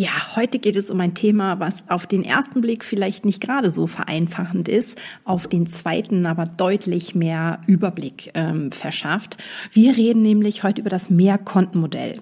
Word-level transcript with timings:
Ja, 0.00 0.34
heute 0.34 0.58
geht 0.58 0.76
es 0.76 0.88
um 0.88 0.98
ein 1.02 1.12
Thema, 1.12 1.60
was 1.60 1.90
auf 1.90 2.06
den 2.06 2.24
ersten 2.24 2.62
Blick 2.62 2.86
vielleicht 2.86 3.26
nicht 3.26 3.42
gerade 3.42 3.70
so 3.70 3.86
vereinfachend 3.86 4.66
ist, 4.66 4.96
auf 5.24 5.46
den 5.46 5.66
zweiten 5.66 6.24
aber 6.24 6.44
deutlich 6.44 7.14
mehr 7.14 7.60
Überblick 7.66 8.30
ähm, 8.32 8.72
verschafft. 8.72 9.36
Wir 9.72 9.98
reden 9.98 10.22
nämlich 10.22 10.62
heute 10.62 10.80
über 10.80 10.88
das 10.88 11.10
Mehrkontenmodell. 11.10 12.18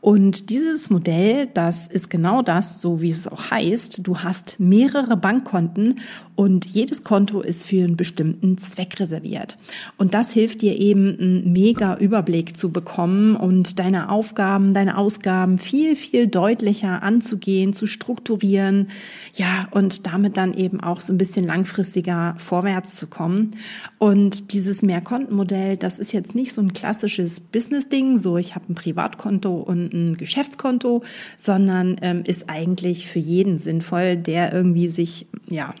Und 0.00 0.50
dieses 0.50 0.90
Modell, 0.90 1.46
das 1.46 1.86
ist 1.86 2.10
genau 2.10 2.42
das, 2.42 2.80
so 2.80 3.00
wie 3.00 3.10
es 3.10 3.28
auch 3.28 3.52
heißt. 3.52 4.04
Du 4.04 4.18
hast 4.18 4.58
mehrere 4.58 5.16
Bankkonten 5.16 6.00
und 6.40 6.64
jedes 6.64 7.04
Konto 7.04 7.42
ist 7.42 7.66
für 7.66 7.84
einen 7.84 7.98
bestimmten 7.98 8.56
Zweck 8.56 8.98
reserviert. 8.98 9.58
Und 9.98 10.14
das 10.14 10.32
hilft 10.32 10.62
dir 10.62 10.78
eben, 10.78 11.18
einen 11.20 11.52
mega 11.52 11.98
Überblick 11.98 12.56
zu 12.56 12.70
bekommen 12.70 13.36
und 13.36 13.78
deine 13.78 14.08
Aufgaben, 14.08 14.72
deine 14.72 14.96
Ausgaben 14.96 15.58
viel, 15.58 15.96
viel 15.96 16.28
deutlicher 16.28 17.02
anzugehen, 17.02 17.74
zu 17.74 17.86
strukturieren. 17.86 18.88
Ja, 19.34 19.68
und 19.72 20.06
damit 20.06 20.38
dann 20.38 20.54
eben 20.54 20.80
auch 20.80 21.02
so 21.02 21.12
ein 21.12 21.18
bisschen 21.18 21.44
langfristiger 21.44 22.36
vorwärts 22.38 22.96
zu 22.96 23.06
kommen. 23.06 23.56
Und 23.98 24.54
dieses 24.54 24.80
Mehrkontenmodell, 24.80 25.76
das 25.76 25.98
ist 25.98 26.12
jetzt 26.12 26.34
nicht 26.34 26.54
so 26.54 26.62
ein 26.62 26.72
klassisches 26.72 27.40
Business-Ding, 27.40 28.16
so 28.16 28.38
ich 28.38 28.54
habe 28.54 28.64
ein 28.70 28.74
Privatkonto 28.74 29.56
und 29.56 29.92
ein 29.92 30.16
Geschäftskonto, 30.16 31.02
sondern 31.36 31.98
ähm, 32.00 32.22
ist 32.26 32.48
eigentlich 32.48 33.08
für 33.08 33.18
jeden 33.18 33.58
sinnvoll, 33.58 34.16
der 34.16 34.54
irgendwie 34.54 34.88
sich 34.88 35.26
ja 35.46 35.74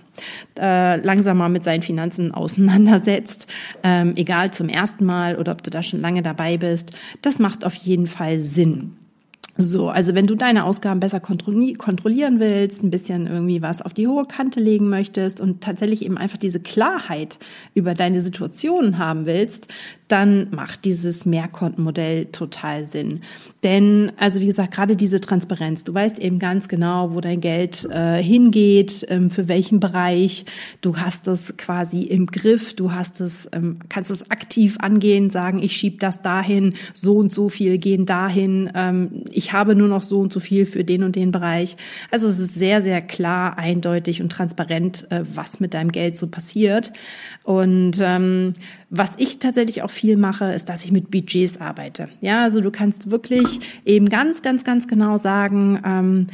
äh, 0.58 0.96
langsam 0.96 1.38
mal 1.38 1.48
mit 1.48 1.64
seinen 1.64 1.82
Finanzen 1.82 2.32
auseinandersetzt, 2.32 3.48
ähm, 3.82 4.14
egal 4.16 4.52
zum 4.52 4.68
ersten 4.68 5.04
Mal 5.04 5.36
oder 5.36 5.52
ob 5.52 5.62
du 5.62 5.70
da 5.70 5.82
schon 5.82 6.00
lange 6.00 6.22
dabei 6.22 6.56
bist. 6.56 6.92
Das 7.22 7.38
macht 7.38 7.64
auf 7.64 7.74
jeden 7.74 8.06
Fall 8.06 8.38
Sinn. 8.38 8.99
So, 9.60 9.88
also 9.88 10.14
wenn 10.14 10.26
du 10.26 10.34
deine 10.34 10.64
Ausgaben 10.64 11.00
besser 11.00 11.20
kontrollieren 11.20 12.40
willst, 12.40 12.82
ein 12.82 12.90
bisschen 12.90 13.26
irgendwie 13.26 13.62
was 13.62 13.82
auf 13.82 13.94
die 13.94 14.06
hohe 14.06 14.24
Kante 14.24 14.60
legen 14.60 14.88
möchtest 14.88 15.40
und 15.40 15.60
tatsächlich 15.60 16.04
eben 16.04 16.18
einfach 16.18 16.38
diese 16.38 16.60
Klarheit 16.60 17.38
über 17.74 17.94
deine 17.94 18.22
Situation 18.22 18.98
haben 18.98 19.26
willst, 19.26 19.68
dann 20.10 20.48
macht 20.50 20.84
dieses 20.84 21.24
Mehrkontenmodell 21.24 22.26
total 22.26 22.86
Sinn. 22.86 23.20
Denn, 23.62 24.10
also 24.18 24.40
wie 24.40 24.46
gesagt, 24.46 24.74
gerade 24.74 24.96
diese 24.96 25.20
Transparenz, 25.20 25.84
du 25.84 25.94
weißt 25.94 26.18
eben 26.18 26.38
ganz 26.38 26.68
genau, 26.68 27.14
wo 27.14 27.20
dein 27.20 27.40
Geld 27.40 27.84
äh, 27.90 28.20
hingeht, 28.22 29.06
ähm, 29.08 29.30
für 29.30 29.46
welchen 29.46 29.78
Bereich, 29.78 30.46
du 30.80 30.96
hast 30.96 31.28
es 31.28 31.56
quasi 31.56 32.02
im 32.02 32.26
Griff, 32.26 32.74
du 32.74 32.92
hast 32.92 33.20
es, 33.20 33.48
ähm, 33.52 33.78
kannst 33.88 34.10
es 34.10 34.30
aktiv 34.30 34.78
angehen, 34.80 35.30
sagen, 35.30 35.62
ich 35.62 35.76
schieb 35.76 36.00
das 36.00 36.22
dahin, 36.22 36.74
so 36.92 37.16
und 37.16 37.32
so 37.32 37.48
viel 37.48 37.78
gehen 37.78 38.04
dahin, 38.06 38.70
ähm, 38.74 39.24
ich 39.30 39.49
habe 39.52 39.74
nur 39.74 39.88
noch 39.88 40.02
so 40.02 40.20
und 40.20 40.32
so 40.32 40.40
viel 40.40 40.66
für 40.66 40.84
den 40.84 41.02
und 41.02 41.16
den 41.16 41.32
Bereich. 41.32 41.76
Also 42.10 42.28
es 42.28 42.38
ist 42.38 42.54
sehr, 42.54 42.82
sehr 42.82 43.00
klar, 43.00 43.58
eindeutig 43.58 44.22
und 44.22 44.30
transparent, 44.30 45.06
äh, 45.10 45.22
was 45.32 45.60
mit 45.60 45.74
deinem 45.74 45.92
Geld 45.92 46.16
so 46.16 46.26
passiert. 46.26 46.92
Und 47.42 47.98
ähm, 48.00 48.54
was 48.90 49.14
ich 49.18 49.38
tatsächlich 49.38 49.82
auch 49.82 49.90
viel 49.90 50.16
mache, 50.16 50.52
ist, 50.52 50.68
dass 50.68 50.84
ich 50.84 50.92
mit 50.92 51.10
Budgets 51.10 51.60
arbeite. 51.60 52.08
Ja, 52.20 52.42
also 52.44 52.60
du 52.60 52.70
kannst 52.70 53.10
wirklich 53.10 53.60
eben 53.84 54.08
ganz, 54.08 54.42
ganz, 54.42 54.64
ganz 54.64 54.88
genau 54.88 55.18
sagen, 55.18 55.80
ähm, 55.84 56.26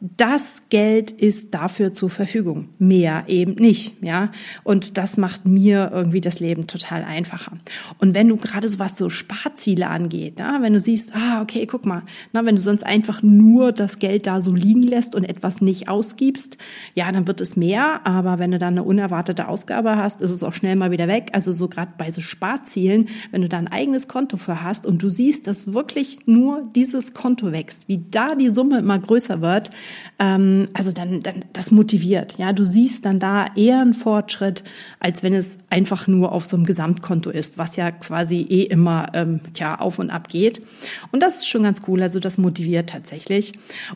das 0.00 0.62
Geld 0.68 1.10
ist 1.10 1.54
dafür 1.54 1.92
zur 1.92 2.08
Verfügung, 2.08 2.68
mehr 2.78 3.24
eben 3.26 3.54
nicht, 3.54 3.94
ja. 4.00 4.30
Und 4.62 4.96
das 4.96 5.16
macht 5.16 5.44
mir 5.44 5.90
irgendwie 5.92 6.20
das 6.20 6.38
Leben 6.38 6.68
total 6.68 7.02
einfacher. 7.02 7.58
Und 7.98 8.14
wenn 8.14 8.28
du 8.28 8.36
gerade 8.36 8.68
so 8.68 8.78
was 8.78 8.96
so 8.96 9.10
Sparziele 9.10 9.88
angeht, 9.88 10.38
ja, 10.38 10.62
wenn 10.62 10.72
du 10.72 10.78
siehst, 10.78 11.14
ah, 11.16 11.42
okay, 11.42 11.66
guck 11.66 11.84
mal, 11.84 12.02
na, 12.32 12.44
wenn 12.44 12.54
du 12.54 12.60
sonst 12.60 12.86
einfach 12.86 13.22
nur 13.22 13.72
das 13.72 13.98
Geld 13.98 14.28
da 14.28 14.40
so 14.40 14.54
liegen 14.54 14.82
lässt 14.82 15.16
und 15.16 15.24
etwas 15.24 15.60
nicht 15.60 15.88
ausgibst, 15.88 16.58
ja, 16.94 17.10
dann 17.10 17.26
wird 17.26 17.40
es 17.40 17.56
mehr. 17.56 18.06
Aber 18.06 18.38
wenn 18.38 18.52
du 18.52 18.60
dann 18.60 18.74
eine 18.74 18.84
unerwartete 18.84 19.48
Ausgabe 19.48 19.96
hast, 19.96 20.20
ist 20.20 20.30
es 20.30 20.44
auch 20.44 20.54
schnell 20.54 20.76
mal 20.76 20.92
wieder 20.92 21.08
weg. 21.08 21.30
Also 21.32 21.50
so 21.50 21.66
gerade 21.68 21.92
bei 21.98 22.12
so 22.12 22.20
Sparzielen, 22.20 23.08
wenn 23.32 23.42
du 23.42 23.48
da 23.48 23.58
ein 23.58 23.68
eigenes 23.68 24.06
Konto 24.06 24.36
für 24.36 24.62
hast 24.62 24.86
und 24.86 25.02
du 25.02 25.08
siehst, 25.08 25.48
dass 25.48 25.72
wirklich 25.72 26.20
nur 26.26 26.68
dieses 26.76 27.14
Konto 27.14 27.50
wächst, 27.50 27.88
wie 27.88 28.04
da 28.10 28.36
die 28.36 28.50
Summe 28.50 28.78
immer 28.78 28.98
größer 28.98 29.40
wird, 29.40 29.70
ähm, 30.18 30.68
also 30.72 30.92
dann, 30.92 31.22
dann 31.22 31.44
das 31.52 31.70
motiviert. 31.70 32.36
Ja, 32.38 32.52
du 32.52 32.64
siehst 32.64 33.04
dann 33.04 33.18
da 33.18 33.46
eher 33.54 33.80
einen 33.80 33.94
Fortschritt, 33.94 34.64
als 35.00 35.22
wenn 35.22 35.32
es 35.32 35.58
einfach 35.70 36.06
nur 36.06 36.32
auf 36.32 36.44
so 36.44 36.56
einem 36.56 36.66
Gesamtkonto 36.66 37.30
ist, 37.30 37.58
was 37.58 37.76
ja 37.76 37.90
quasi 37.90 38.40
eh 38.48 38.62
immer 38.62 39.10
ähm, 39.14 39.40
tja 39.54 39.78
auf 39.78 39.98
und 39.98 40.10
ab 40.10 40.28
geht. 40.28 40.62
Und 41.12 41.22
das 41.22 41.36
ist 41.36 41.48
schon 41.48 41.62
ganz 41.62 41.82
cool. 41.86 42.02
Also 42.02 42.20
das 42.20 42.38
motiviert 42.38 42.90
tatsächlich. 42.90 43.52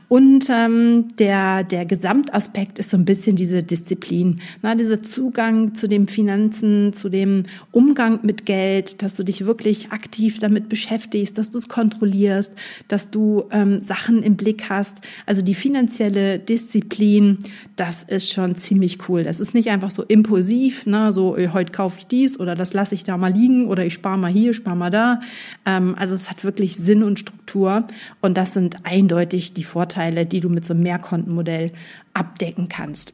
Und 0.09 0.49
ähm, 0.51 1.17
der 1.19 1.65
der 1.65 1.85
Gesamtaspekt 1.87 2.79
ist 2.79 2.91
so 2.91 2.97
ein 2.97 3.05
bisschen 3.05 3.37
diese 3.37 3.63
Disziplin, 3.63 4.41
na, 4.63 4.75
dieser 4.75 5.03
Zugang 5.03 5.75
zu 5.75 5.89
den 5.89 6.09
Finanzen, 6.09 6.93
zu 6.93 7.09
dem 7.09 7.45
Umgang 7.71 8.21
mit 8.23 8.47
Geld, 8.47 9.03
dass 9.03 9.17
du 9.17 9.25
dich 9.25 9.45
wirklich 9.45 9.91
aktiv 9.91 10.39
damit 10.39 10.69
beschäftigst, 10.69 11.37
dass 11.39 11.51
du 11.51 11.59
es 11.59 11.69
kontrollierst, 11.69 12.53
dass 12.89 13.11
du 13.11 13.45
ähm, 13.51 13.81
Sachen 13.81 14.23
im 14.23 14.37
Blick 14.37 14.71
hast. 14.71 14.99
Also 15.27 15.43
die 15.43 15.55
Finanzen 15.55 15.82
finanzielle 15.83 16.39
Disziplin, 16.39 17.39
das 17.75 18.05
ist 18.05 18.33
schon 18.33 18.55
ziemlich 18.55 19.09
cool. 19.09 19.25
Das 19.25 19.41
ist 19.41 19.53
nicht 19.53 19.69
einfach 19.69 19.91
so 19.91 20.05
impulsiv, 20.05 20.87
ne, 20.87 21.13
so 21.13 21.37
heute 21.37 21.73
kaufe 21.73 21.99
ich 21.99 22.07
dies 22.07 22.39
oder 22.39 22.55
das 22.55 22.73
lasse 22.73 22.95
ich 22.95 23.03
da 23.03 23.17
mal 23.17 23.33
liegen 23.33 23.67
oder 23.67 23.85
ich 23.85 23.95
spare 23.95 24.17
mal 24.17 24.31
hier, 24.31 24.55
spare 24.55 24.77
mal 24.77 24.91
da. 24.91 25.21
Ähm, 25.67 25.97
also 25.99 26.15
es 26.15 26.31
hat 26.31 26.45
wirklich 26.45 26.77
Sinn 26.77 27.03
und 27.03 27.19
Struktur 27.19 27.85
und 28.21 28.37
das 28.37 28.53
sind 28.53 28.87
eindeutig 28.87 29.55
die 29.55 29.65
Vorteile, 29.65 30.25
die 30.25 30.39
du 30.39 30.49
mit 30.49 30.65
so 30.65 30.73
einem 30.73 30.85
Mehrkontenmodell 30.85 31.73
abdecken 32.15 32.69
kannst. 32.69 33.13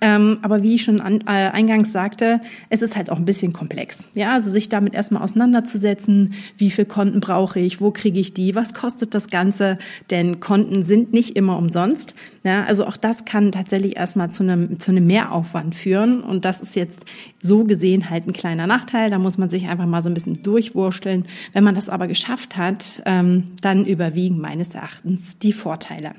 Ähm, 0.00 0.38
aber 0.42 0.62
wie 0.62 0.74
ich 0.74 0.84
schon 0.84 1.00
an, 1.00 1.20
äh, 1.22 1.50
eingangs 1.50 1.92
sagte, 1.92 2.40
es 2.68 2.82
ist 2.82 2.96
halt 2.96 3.10
auch 3.10 3.18
ein 3.18 3.24
bisschen 3.24 3.52
komplex. 3.52 4.08
Ja, 4.14 4.34
also 4.34 4.50
sich 4.50 4.68
damit 4.68 4.94
erstmal 4.94 5.22
auseinanderzusetzen, 5.22 6.34
wie 6.56 6.70
viel 6.70 6.84
Konten 6.84 7.20
brauche 7.20 7.60
ich, 7.60 7.80
wo 7.80 7.90
kriege 7.90 8.20
ich 8.20 8.34
die, 8.34 8.54
was 8.54 8.74
kostet 8.74 9.14
das 9.14 9.28
Ganze, 9.28 9.78
denn 10.10 10.40
Konten 10.40 10.84
sind 10.84 11.12
nicht 11.12 11.36
immer 11.36 11.56
umsonst. 11.56 12.14
Ja, 12.42 12.64
also 12.64 12.86
auch 12.86 12.96
das 12.96 13.24
kann 13.24 13.52
tatsächlich 13.52 13.96
erstmal 13.96 14.30
zu 14.30 14.42
einem, 14.42 14.78
zu 14.78 14.90
einem 14.90 15.06
Mehraufwand 15.06 15.74
führen 15.74 16.22
und 16.22 16.44
das 16.44 16.60
ist 16.60 16.74
jetzt 16.76 17.04
so 17.42 17.64
gesehen 17.64 18.10
halt 18.10 18.26
ein 18.26 18.32
kleiner 18.32 18.66
Nachteil. 18.66 19.10
Da 19.10 19.18
muss 19.18 19.38
man 19.38 19.48
sich 19.48 19.68
einfach 19.68 19.86
mal 19.86 20.02
so 20.02 20.08
ein 20.08 20.14
bisschen 20.14 20.42
durchwursteln. 20.42 21.26
Wenn 21.52 21.64
man 21.64 21.74
das 21.74 21.88
aber 21.88 22.06
geschafft 22.06 22.56
hat, 22.56 23.02
ähm, 23.06 23.52
dann 23.60 23.84
überwiegen 23.84 24.40
meines 24.40 24.74
Erachtens 24.74 25.38
die 25.38 25.52
Vorteile. 25.52 26.12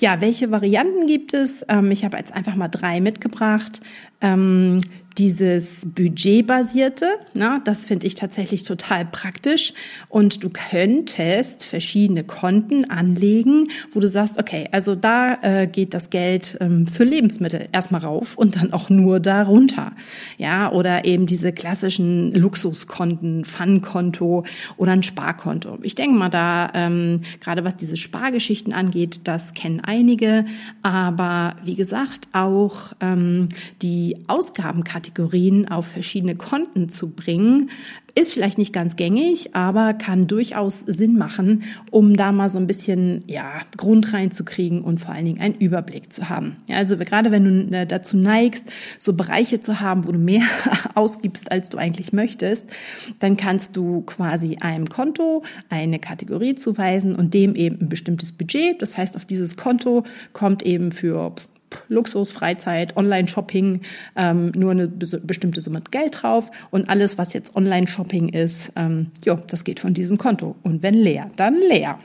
Ja, 0.00 0.20
welche 0.20 0.50
Varianten 0.50 1.06
gibt 1.06 1.34
es? 1.34 1.64
Ähm, 1.68 1.90
ich 1.90 2.04
habe 2.04 2.16
jetzt 2.16 2.34
einfach 2.34 2.54
mal 2.54 2.68
drei 2.68 3.00
mitgebracht. 3.00 3.80
Ähm, 4.20 4.80
dieses 5.18 5.86
budgetbasierte, 5.86 7.06
na, 7.32 7.60
das 7.64 7.86
finde 7.86 8.06
ich 8.06 8.16
tatsächlich 8.16 8.64
total 8.64 9.06
praktisch. 9.06 9.72
Und 10.08 10.44
du 10.44 10.50
könntest 10.50 11.64
verschiedene 11.64 12.24
Konten 12.24 12.90
anlegen, 12.90 13.70
wo 13.92 14.00
du 14.00 14.08
sagst, 14.08 14.38
okay, 14.38 14.68
also 14.72 14.94
da 14.94 15.38
äh, 15.42 15.66
geht 15.66 15.94
das 15.94 16.10
Geld 16.10 16.58
ähm, 16.60 16.86
für 16.86 17.04
Lebensmittel 17.04 17.68
erstmal 17.72 18.02
rauf 18.02 18.36
und 18.36 18.56
dann 18.56 18.72
auch 18.72 18.90
nur 18.90 19.18
darunter. 19.18 19.92
Ja, 20.36 20.70
oder 20.70 21.04
eben 21.06 21.26
diese 21.26 21.52
klassischen 21.52 22.34
Luxuskonten, 22.34 23.44
Fun-Konto 23.44 24.44
oder 24.76 24.92
ein 24.92 25.02
Sparkonto. 25.02 25.78
Ich 25.82 25.94
denke 25.94 26.16
mal 26.16 26.28
da, 26.28 26.70
ähm, 26.74 27.22
gerade 27.40 27.64
was 27.64 27.76
diese 27.76 27.96
Spargeschichten 27.96 28.74
angeht, 28.74 29.20
das 29.24 29.54
kennen 29.54 29.80
einige. 29.80 30.44
Aber 30.82 31.56
wie 31.64 31.74
gesagt, 31.74 32.28
auch 32.32 32.92
ähm, 33.00 33.48
die 33.80 34.18
Ausgabenkategorien 34.26 35.05
Kategorien 35.06 35.68
auf 35.68 35.86
verschiedene 35.86 36.34
Konten 36.34 36.88
zu 36.88 37.10
bringen, 37.10 37.70
ist 38.16 38.32
vielleicht 38.32 38.58
nicht 38.58 38.72
ganz 38.72 38.96
gängig, 38.96 39.54
aber 39.54 39.94
kann 39.94 40.26
durchaus 40.26 40.80
Sinn 40.80 41.18
machen, 41.18 41.64
um 41.90 42.16
da 42.16 42.32
mal 42.32 42.48
so 42.48 42.58
ein 42.58 42.66
bisschen 42.66 43.22
ja, 43.26 43.60
Grund 43.76 44.12
reinzukriegen 44.12 44.80
und 44.82 44.98
vor 44.98 45.14
allen 45.14 45.26
Dingen 45.26 45.40
einen 45.40 45.54
Überblick 45.54 46.12
zu 46.12 46.28
haben. 46.28 46.56
Ja, 46.66 46.76
also 46.76 46.96
gerade 46.96 47.30
wenn 47.30 47.68
du 47.68 47.76
äh, 47.76 47.86
dazu 47.86 48.16
neigst, 48.16 48.66
so 48.98 49.12
Bereiche 49.12 49.60
zu 49.60 49.80
haben, 49.80 50.06
wo 50.06 50.12
du 50.12 50.18
mehr 50.18 50.42
ausgibst, 50.94 51.52
als 51.52 51.68
du 51.68 51.76
eigentlich 51.76 52.12
möchtest, 52.12 52.68
dann 53.20 53.36
kannst 53.36 53.76
du 53.76 54.00
quasi 54.00 54.56
einem 54.60 54.88
Konto 54.88 55.44
eine 55.68 55.98
Kategorie 55.98 56.54
zuweisen 56.54 57.14
und 57.14 57.34
dem 57.34 57.54
eben 57.54 57.82
ein 57.82 57.88
bestimmtes 57.88 58.32
Budget. 58.32 58.80
Das 58.80 58.96
heißt, 58.96 59.14
auf 59.14 59.26
dieses 59.26 59.56
Konto 59.56 60.04
kommt 60.32 60.62
eben 60.64 60.90
für 60.90 61.34
Luxus, 61.88 62.30
Freizeit, 62.30 62.96
Online-Shopping, 62.96 63.82
ähm, 64.16 64.52
nur 64.54 64.70
eine 64.70 64.88
bestimmte 64.88 65.60
Summe 65.60 65.82
Geld 65.90 66.22
drauf 66.22 66.50
und 66.70 66.88
alles, 66.88 67.18
was 67.18 67.32
jetzt 67.32 67.54
Online-Shopping 67.56 68.30
ist, 68.30 68.72
ähm, 68.76 69.10
jo, 69.24 69.38
das 69.48 69.64
geht 69.64 69.80
von 69.80 69.94
diesem 69.94 70.18
Konto. 70.18 70.56
Und 70.62 70.82
wenn 70.82 70.94
leer, 70.94 71.30
dann 71.36 71.56
leer. 71.60 71.98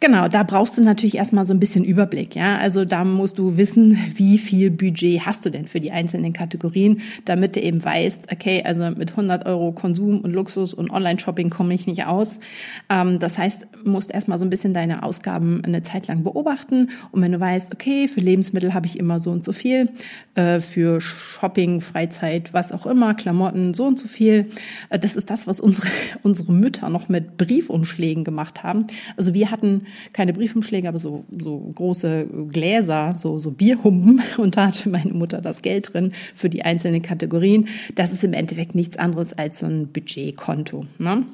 Genau, 0.00 0.28
da 0.28 0.42
brauchst 0.42 0.76
du 0.76 0.82
natürlich 0.82 1.16
erstmal 1.16 1.46
so 1.46 1.54
ein 1.54 1.60
bisschen 1.60 1.84
Überblick, 1.84 2.34
ja. 2.34 2.58
Also 2.58 2.84
da 2.84 3.04
musst 3.04 3.38
du 3.38 3.56
wissen, 3.56 3.98
wie 4.14 4.38
viel 4.38 4.70
Budget 4.70 5.24
hast 5.24 5.46
du 5.46 5.50
denn 5.50 5.66
für 5.66 5.80
die 5.80 5.92
einzelnen 5.92 6.32
Kategorien, 6.32 7.00
damit 7.24 7.56
du 7.56 7.60
eben 7.60 7.84
weißt, 7.84 8.32
okay, 8.32 8.62
also 8.64 8.82
mit 8.90 9.10
100 9.10 9.46
Euro 9.46 9.72
Konsum 9.72 10.20
und 10.20 10.32
Luxus 10.32 10.74
und 10.74 10.90
Online-Shopping 10.90 11.50
komme 11.50 11.74
ich 11.74 11.86
nicht 11.86 12.06
aus. 12.06 12.40
Ähm, 12.88 13.18
das 13.18 13.38
heißt, 13.38 13.68
musst 13.84 14.10
erstmal 14.10 14.38
so 14.38 14.44
ein 14.44 14.50
bisschen 14.50 14.74
deine 14.74 15.02
Ausgaben 15.02 15.62
eine 15.64 15.82
Zeit 15.82 16.08
lang 16.08 16.24
beobachten 16.24 16.90
und 17.12 17.22
wenn 17.22 17.32
du 17.32 17.40
weißt, 17.40 17.72
okay, 17.72 18.08
für 18.08 18.20
Lebensmittel 18.20 18.74
habe 18.74 18.86
ich 18.86 18.98
immer 18.98 19.20
so 19.20 19.30
und 19.30 19.44
so 19.44 19.52
viel, 19.52 19.90
äh, 20.34 20.60
für 20.60 21.00
Shopping, 21.00 21.80
Freizeit, 21.80 22.52
was 22.52 22.72
auch 22.72 22.86
immer, 22.86 23.14
Klamotten 23.14 23.74
so 23.74 23.84
und 23.84 23.98
so 23.98 24.08
viel. 24.08 24.48
Äh, 24.90 24.98
das 24.98 25.16
ist 25.16 25.30
das, 25.30 25.46
was 25.46 25.60
unsere, 25.60 25.88
unsere 26.22 26.52
Mütter 26.52 26.88
noch 26.88 27.08
mit 27.08 27.36
Briefumschlägen 27.36 28.24
gemacht 28.24 28.62
haben. 28.62 28.86
Also 29.16 29.31
wir 29.34 29.50
hatten 29.50 29.86
keine 30.12 30.32
Briefumschläge, 30.32 30.88
aber 30.88 30.98
so, 30.98 31.24
so 31.38 31.58
große 31.74 32.26
Gläser, 32.50 33.14
so, 33.16 33.38
so 33.38 33.50
Bierhumpen 33.50 34.22
und 34.38 34.56
da 34.56 34.66
hatte 34.66 34.88
meine 34.88 35.12
Mutter 35.12 35.40
das 35.40 35.62
Geld 35.62 35.92
drin 35.92 36.12
für 36.34 36.48
die 36.48 36.64
einzelnen 36.64 37.02
Kategorien. 37.02 37.68
Das 37.94 38.12
ist 38.12 38.24
im 38.24 38.32
Endeffekt 38.32 38.74
nichts 38.74 38.96
anderes 38.96 39.32
als 39.32 39.60
so 39.60 39.66
ein 39.66 39.88
Budgetkonto. 39.88 40.86
Ne? 40.98 41.24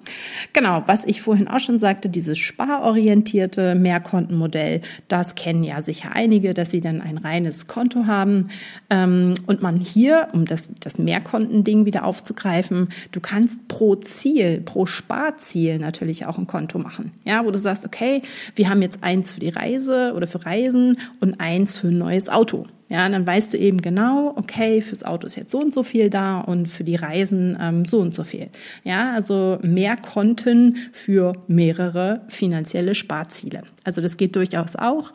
Genau, 0.53 0.83
was 0.87 1.05
ich 1.05 1.23
vorhin 1.23 1.49
auch 1.49 1.61
schon 1.61 1.79
sagte, 1.79 2.09
dieses 2.09 2.39
sparorientierte 2.39 3.75
Mehrkontenmodell, 3.75 4.83
das 5.09 5.35
kennen 5.35 5.65
ja 5.65 5.81
sicher 5.81 6.13
einige, 6.13 6.55
dass 6.55 6.71
sie 6.71 6.81
dann 6.81 7.01
ein 7.01 7.19
reines 7.19 7.67
Konto 7.67 8.07
haben 8.07 8.49
ähm, 8.91 9.35
und 9.47 9.63
man 9.63 9.77
hier, 9.77 10.29
um 10.33 10.45
das, 10.45 10.69
das 10.81 10.99
Mehrkontending 10.99 11.85
wieder 11.85 12.05
aufzugreifen, 12.05 12.89
du 13.13 13.21
kannst 13.21 13.69
pro 13.69 13.95
Ziel, 13.97 14.61
pro 14.61 14.87
Sparziel 14.87 15.79
natürlich 15.79 16.27
auch 16.27 16.39
ein 16.39 16.47
Konto 16.47 16.79
machen. 16.79 17.13
Ja, 17.25 17.45
wo 17.45 17.51
du 17.51 17.59
sagst, 17.59 17.85
okay, 17.89 18.23
wir 18.55 18.69
haben 18.69 18.83
jetzt 18.83 19.03
eins 19.03 19.33
für 19.33 19.41
die 19.41 19.49
Reise 19.49 20.13
oder 20.15 20.27
für 20.27 20.45
Reisen 20.45 20.99
und 21.21 21.41
eins 21.41 21.79
für 21.79 21.89
ein 21.89 21.99
neues 21.99 22.29
Auto. 22.29 22.67
Ja, 22.91 23.07
dann 23.07 23.27
weißt 23.27 23.53
du 23.53 23.59
eben 23.59 23.83
genau, 23.83 24.33
okay, 24.37 24.81
fürs 24.81 25.05
Auto 25.05 25.27
ist 25.27 25.37
jetzt 25.37 25.51
so 25.51 25.61
und 25.61 25.75
so 25.75 25.83
viel 25.83 26.09
da 26.09 26.41
und 26.41 26.69
für 26.69 26.85
die 26.85 26.97
Reisen 26.97 27.57
ähm, 27.61 27.85
so 27.85 28.01
und 28.01 28.15
so 28.15 28.25
viel. 28.25 28.49
Ja, 28.83 29.13
also 29.13 29.59
mehr 29.63 29.97
Konten 29.97 30.79
für 30.93 31.35
mehrere 31.49 32.23
finanzielle 32.29 32.95
Sparziele. 32.95 33.63
Also 33.85 34.01
das 34.01 34.17
geht 34.17 34.37
durchaus 34.37 34.75
auch. 34.75 35.13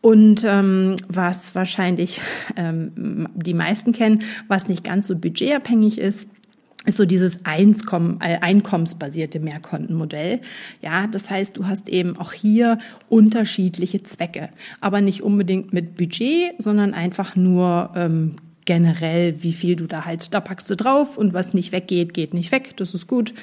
Und 0.00 0.44
ähm, 0.46 0.96
was 1.08 1.54
wahrscheinlich 1.54 2.22
ähm, 2.56 3.28
die 3.34 3.52
meisten 3.52 3.92
kennen, 3.92 4.22
was 4.48 4.68
nicht 4.68 4.82
ganz 4.82 5.06
so 5.06 5.14
budgetabhängig 5.14 5.98
ist, 5.98 6.26
ist 6.86 6.96
so 6.96 7.04
dieses 7.04 7.44
Einskommen, 7.44 8.20
äh, 8.20 8.38
einkommensbasierte 8.40 9.38
Mehrkontenmodell. 9.38 10.40
Ja, 10.80 11.06
das 11.06 11.30
heißt, 11.30 11.56
du 11.56 11.66
hast 11.66 11.88
eben 11.88 12.16
auch 12.16 12.32
hier 12.32 12.78
unterschiedliche 13.08 14.02
Zwecke, 14.02 14.48
aber 14.80 15.00
nicht 15.00 15.22
unbedingt 15.22 15.72
mit 15.72 15.96
Budget, 15.96 16.54
sondern 16.58 16.94
einfach 16.94 17.36
nur 17.36 17.92
ähm, 17.96 18.36
generell, 18.64 19.42
wie 19.42 19.52
viel 19.52 19.76
du 19.76 19.86
da 19.86 20.04
halt, 20.04 20.32
da 20.34 20.40
packst 20.40 20.68
du 20.70 20.76
drauf 20.76 21.16
und 21.16 21.32
was 21.32 21.54
nicht 21.54 21.72
weggeht, 21.72 22.14
geht 22.14 22.34
nicht 22.34 22.52
weg, 22.52 22.76
das 22.76 22.94
ist 22.94 23.06
gut. 23.06 23.34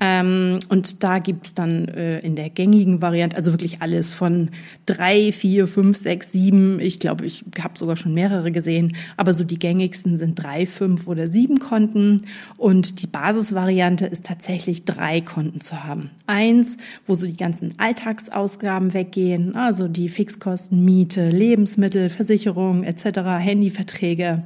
Ähm, 0.00 0.60
und 0.68 1.02
da 1.02 1.18
gibt's 1.18 1.54
dann 1.54 1.88
äh, 1.88 2.20
in 2.20 2.34
der 2.36 2.50
gängigen 2.50 3.02
Variante, 3.02 3.36
also 3.36 3.52
wirklich 3.52 3.82
alles 3.82 4.10
von 4.10 4.50
drei, 4.86 5.32
vier, 5.32 5.68
fünf, 5.68 5.96
sechs, 5.96 6.32
sieben, 6.32 6.80
ich 6.80 6.98
glaube, 6.98 7.26
ich 7.26 7.44
habe 7.62 7.78
sogar 7.78 7.96
schon 7.96 8.14
mehrere 8.14 8.50
gesehen, 8.50 8.96
aber 9.16 9.32
so 9.34 9.44
die 9.44 9.58
gängigsten 9.58 10.16
sind 10.16 10.42
drei, 10.42 10.66
fünf 10.66 11.06
oder 11.06 11.26
sieben 11.26 11.58
Konten 11.58 12.22
und 12.56 13.02
die 13.02 13.06
Basisvariante 13.06 14.06
ist 14.06 14.26
tatsächlich 14.26 14.84
drei 14.84 15.20
Konten 15.20 15.60
zu 15.60 15.84
haben. 15.84 16.10
Eins, 16.26 16.76
wo 17.06 17.14
so 17.14 17.26
die 17.26 17.36
ganzen 17.36 17.74
Alltagsausgaben 17.78 18.94
weggehen, 18.94 19.54
also 19.54 19.88
die 19.88 20.08
Fixkosten, 20.08 20.84
Miete, 20.84 21.28
Lebensmittel, 21.28 22.08
Versicherung 22.08 22.84
etc., 22.84 23.04
Handyverträge 23.38 24.44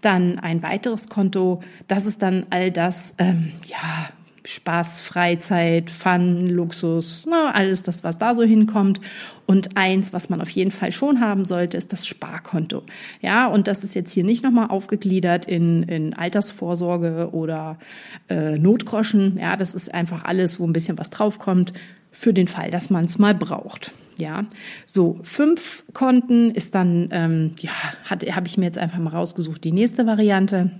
dann 0.00 0.38
ein 0.38 0.62
weiteres 0.62 1.08
Konto, 1.08 1.62
das 1.88 2.06
ist 2.06 2.22
dann 2.22 2.46
all 2.50 2.70
das, 2.70 3.14
ähm, 3.18 3.52
ja, 3.64 4.08
Spaß, 4.46 5.00
Freizeit, 5.00 5.90
Fun, 5.90 6.48
Luxus, 6.48 7.26
na, 7.28 7.50
alles 7.52 7.82
das, 7.82 8.04
was 8.04 8.18
da 8.18 8.34
so 8.34 8.42
hinkommt. 8.42 9.00
Und 9.44 9.76
eins, 9.76 10.12
was 10.12 10.28
man 10.28 10.40
auf 10.40 10.50
jeden 10.50 10.70
Fall 10.70 10.92
schon 10.92 11.20
haben 11.20 11.44
sollte, 11.44 11.76
ist 11.76 11.92
das 11.92 12.06
Sparkonto. 12.06 12.82
Ja, 13.20 13.46
und 13.46 13.68
das 13.68 13.84
ist 13.84 13.94
jetzt 13.94 14.12
hier 14.12 14.24
nicht 14.24 14.44
nochmal 14.44 14.68
aufgegliedert 14.68 15.46
in, 15.46 15.82
in 15.84 16.14
Altersvorsorge 16.14 17.30
oder 17.32 17.78
äh, 18.28 18.58
Notgroschen. 18.58 19.38
Ja, 19.38 19.56
das 19.56 19.74
ist 19.74 19.92
einfach 19.92 20.24
alles, 20.24 20.58
wo 20.58 20.66
ein 20.66 20.72
bisschen 20.72 20.98
was 20.98 21.10
draufkommt, 21.10 21.72
für 22.12 22.32
den 22.32 22.48
Fall, 22.48 22.70
dass 22.70 22.88
man 22.88 23.04
es 23.04 23.18
mal 23.18 23.34
braucht. 23.34 23.92
Ja, 24.18 24.46
so 24.86 25.18
fünf 25.22 25.84
Konten 25.92 26.50
ist 26.50 26.74
dann, 26.74 27.08
ähm, 27.10 27.52
ja, 27.60 27.70
habe 28.08 28.46
ich 28.46 28.56
mir 28.56 28.64
jetzt 28.64 28.78
einfach 28.78 28.98
mal 28.98 29.10
rausgesucht, 29.10 29.62
die 29.64 29.72
nächste 29.72 30.06
Variante. 30.06 30.70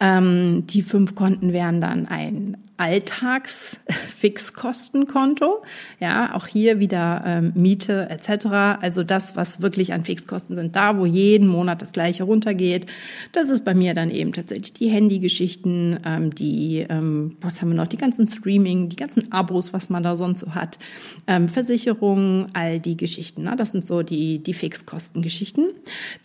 Ähm, 0.00 0.66
die 0.66 0.82
fünf 0.82 1.14
Konten 1.14 1.52
wären 1.52 1.80
dann 1.80 2.06
ein 2.06 2.56
Alltagsfixkostenkonto. 2.76 5.62
Ja, 6.00 6.34
auch 6.34 6.46
hier 6.46 6.80
wieder 6.80 7.22
ähm, 7.24 7.52
Miete 7.54 8.10
etc. 8.10 8.46
Also 8.82 9.04
das, 9.04 9.36
was 9.36 9.62
wirklich 9.62 9.94
an 9.94 10.04
Fixkosten 10.04 10.56
sind, 10.56 10.76
da, 10.76 10.98
wo 10.98 11.06
jeden 11.06 11.48
Monat 11.48 11.80
das 11.80 11.92
gleiche 11.92 12.24
runtergeht. 12.24 12.86
Das 13.32 13.48
ist 13.48 13.64
bei 13.64 13.74
mir 13.74 13.94
dann 13.94 14.10
eben 14.10 14.32
tatsächlich 14.32 14.74
die 14.74 14.88
Handygeschichten, 14.88 16.00
ähm, 16.04 16.34
die, 16.34 16.84
ähm, 16.88 17.36
was 17.40 17.62
haben 17.62 17.70
wir 17.70 17.76
noch, 17.76 17.86
die 17.86 17.96
ganzen 17.96 18.28
Streaming, 18.28 18.90
die 18.90 18.96
ganzen 18.96 19.32
Abos, 19.32 19.72
was 19.72 19.88
man 19.88 20.02
da 20.02 20.16
sonst 20.16 20.40
so 20.40 20.54
hat, 20.54 20.78
ähm, 21.26 21.48
Versicherungen, 21.48 22.48
all 22.52 22.80
die 22.80 22.96
Geschichten. 22.96 23.44
Ne? 23.44 23.54
Das 23.56 23.70
sind 23.70 23.84
so 23.84 24.02
die, 24.02 24.40
die 24.40 24.52
Fixkostengeschichten. 24.52 25.68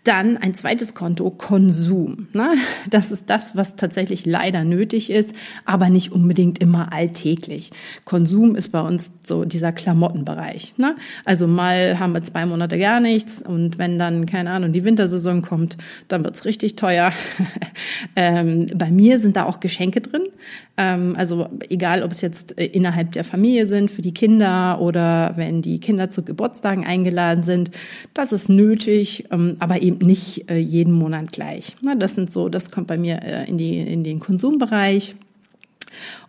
Dann 0.03 0.35
ein 0.35 0.55
zweites 0.55 0.93
Konto, 0.93 1.29
Konsum. 1.29 2.27
Ne? 2.33 2.55
Das 2.89 3.11
ist 3.11 3.29
das, 3.29 3.55
was 3.55 3.77
tatsächlich 3.77 4.25
leider 4.25 4.65
nötig 4.65 5.09
ist, 5.09 5.33
aber 5.63 5.89
nicht 5.89 6.11
unbedingt 6.11 6.38
unbedingt 6.39 6.59
immer 6.59 6.94
alltäglich. 6.94 7.71
Konsum 8.06 8.56
ist 8.56 8.69
bei 8.69 8.80
uns 8.80 9.12
so 9.24 9.44
dieser 9.44 9.74
Klamottenbereich. 9.74 10.74
Ne? 10.77 10.95
Also 11.25 11.47
mal 11.47 12.00
haben 12.00 12.13
wir 12.13 12.24
zwei 12.24 12.45
Monate 12.45 12.80
gar 12.80 13.01
nichts 13.01 13.41
und 13.41 13.77
wenn 13.77 14.00
dann, 14.00 14.25
keine 14.25 14.51
Ahnung, 14.51 14.71
die 14.71 14.86
Wintersaison 14.86 15.41
kommt, 15.41 15.77
dann 16.07 16.24
wird's 16.24 16.45
richtig 16.45 16.77
teuer. 16.77 17.12
ähm, 18.15 18.68
bei 18.74 18.89
mir 18.89 19.19
sind 19.19 19.36
da 19.36 19.44
auch 19.44 19.59
Geschenke 19.59 19.99
drin. 19.99 20.21
Ähm, 20.78 21.16
also 21.18 21.49
egal, 21.69 22.04
ob 22.04 22.11
es 22.11 22.21
jetzt 22.21 22.57
äh, 22.57 22.66
innerhalb 22.68 23.11
der 23.11 23.25
Familie 23.25 23.66
sind, 23.66 23.92
für 23.92 24.02
die 24.02 24.13
Kinder 24.13 24.80
oder 24.80 25.33
wenn 25.35 25.61
die 25.61 25.80
Kinder 25.80 26.09
zu 26.09 26.23
Geburtstagen 26.23 26.85
eingeladen 26.85 27.44
sind, 27.44 27.71
das 28.13 28.31
ist 28.31 28.47
nötig, 28.47 29.25
ähm, 29.31 29.57
aber 29.59 29.81
eben 29.81 30.06
nicht 30.06 30.49
äh, 30.49 30.57
jeden 30.57 30.94
Monat 30.94 31.33
gleich. 31.33 31.75
Ne? 31.83 31.97
Das 31.97 32.16
sind 32.16 32.31
so, 32.31 32.47
das 32.47 32.71
kommt 32.71 32.87
bei 32.87 32.97
mir 32.97 33.21
äh, 33.23 33.49
in, 33.49 33.57
die, 33.57 33.78
in 33.78 34.06
den 34.06 34.19
Konsumbereich. 34.19 35.16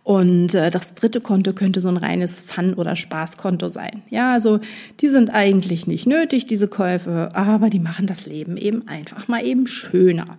Und 0.03 0.55
äh, 0.55 0.71
das 0.71 0.95
dritte 0.95 1.21
Konto 1.21 1.53
könnte 1.53 1.79
so 1.79 1.87
ein 1.87 1.97
reines 1.97 2.41
Fun- 2.41 2.73
oder 2.73 2.95
Spaßkonto 2.95 3.69
sein. 3.69 4.01
Ja, 4.09 4.33
also 4.33 4.59
die 4.99 5.07
sind 5.07 5.29
eigentlich 5.31 5.85
nicht 5.85 6.07
nötig, 6.07 6.47
diese 6.47 6.67
Käufe, 6.67 7.29
aber 7.33 7.69
die 7.69 7.79
machen 7.79 8.07
das 8.07 8.25
Leben 8.25 8.57
eben 8.57 8.87
einfach 8.87 9.27
mal 9.27 9.45
eben 9.45 9.67
schöner. 9.67 10.37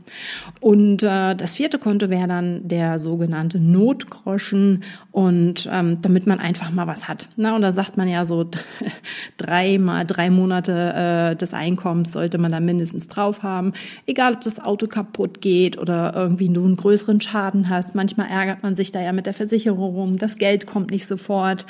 Und 0.60 1.04
äh, 1.04 1.36
das 1.36 1.54
vierte 1.54 1.78
Konto 1.78 2.10
wäre 2.10 2.26
dann 2.26 2.66
der 2.66 2.98
sogenannte 2.98 3.60
Notgroschen 3.60 4.82
und 5.12 5.68
ähm, 5.70 5.98
damit 6.02 6.26
man 6.26 6.40
einfach 6.40 6.72
mal 6.72 6.88
was 6.88 7.06
hat. 7.06 7.28
Na, 7.36 7.54
und 7.54 7.62
da 7.62 7.70
sagt 7.70 7.96
man 7.96 8.08
ja 8.08 8.24
so 8.24 8.50
drei 9.36 9.78
mal 9.78 10.04
drei 10.04 10.28
Monate 10.28 11.32
äh, 11.32 11.36
des 11.36 11.54
Einkommens 11.54 12.10
sollte 12.10 12.38
man 12.38 12.50
da 12.50 12.58
mindestens 12.58 13.06
drauf 13.06 13.44
haben. 13.44 13.74
Egal, 14.06 14.34
ob 14.34 14.40
das 14.40 14.58
Auto 14.58 14.88
kaputt 14.88 15.40
geht 15.40 15.78
oder 15.78 16.14
irgendwie 16.16 16.48
du 16.48 16.64
einen 16.64 16.76
größeren 16.76 17.20
Schaden 17.20 17.68
hast. 17.68 17.94
Manchmal 17.94 18.28
ärgert 18.28 18.64
man 18.64 18.74
sich 18.74 18.90
da 18.90 19.00
ja 19.00 19.12
mit 19.12 19.26
der 19.26 19.34
Versicherung 19.34 19.51
Versicherung, 19.52 20.16
das 20.16 20.38
Geld 20.38 20.66
kommt 20.66 20.90
nicht 20.90 21.06
sofort. 21.06 21.66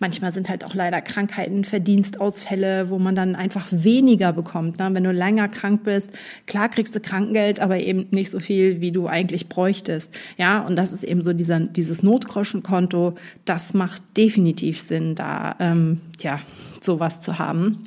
Manchmal 0.00 0.32
sind 0.32 0.48
halt 0.48 0.64
auch 0.64 0.74
leider 0.74 1.00
Krankheiten, 1.00 1.64
Verdienstausfälle, 1.64 2.90
wo 2.90 2.98
man 2.98 3.14
dann 3.14 3.36
einfach 3.36 3.68
weniger 3.70 4.32
bekommt. 4.32 4.80
Ne? 4.80 4.90
Wenn 4.92 5.04
du 5.04 5.12
länger 5.12 5.46
krank 5.46 5.84
bist, 5.84 6.10
klar 6.46 6.68
kriegst 6.68 6.96
du 6.96 7.00
Krankengeld, 7.00 7.60
aber 7.60 7.78
eben 7.78 8.08
nicht 8.10 8.30
so 8.30 8.40
viel, 8.40 8.80
wie 8.80 8.90
du 8.90 9.06
eigentlich 9.06 9.48
bräuchtest. 9.48 10.12
Ja, 10.38 10.58
und 10.66 10.74
das 10.74 10.92
ist 10.92 11.04
eben 11.04 11.22
so 11.22 11.32
dieser, 11.32 11.60
dieses 11.60 12.02
Notgroschenkonto. 12.02 13.14
Das 13.44 13.74
macht 13.74 14.02
definitiv 14.16 14.80
Sinn, 14.80 15.14
da 15.14 15.54
ähm, 15.60 16.00
ja 16.18 16.40
sowas 16.80 17.20
zu 17.20 17.38
haben. 17.38 17.84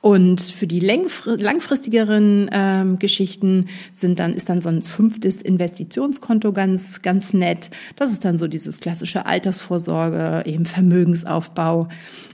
Und 0.00 0.40
für 0.40 0.66
die 0.66 0.80
langfristigeren 0.80 2.48
ähm, 2.52 2.98
Geschichten 2.98 3.68
sind 3.92 4.18
dann, 4.18 4.32
ist 4.32 4.48
dann 4.48 4.62
so 4.62 4.70
ein 4.70 4.82
fünftes 4.82 5.42
Investitionskonto 5.42 6.52
ganz, 6.52 7.02
ganz 7.02 7.34
nett. 7.34 7.70
Das 7.96 8.10
ist 8.10 8.24
dann 8.24 8.38
so 8.38 8.48
dieses 8.48 8.80
klassische 8.80 9.26
Altersvorsorge, 9.26 10.44
eben 10.46 10.64
Vermögensaufbau. 10.64 11.88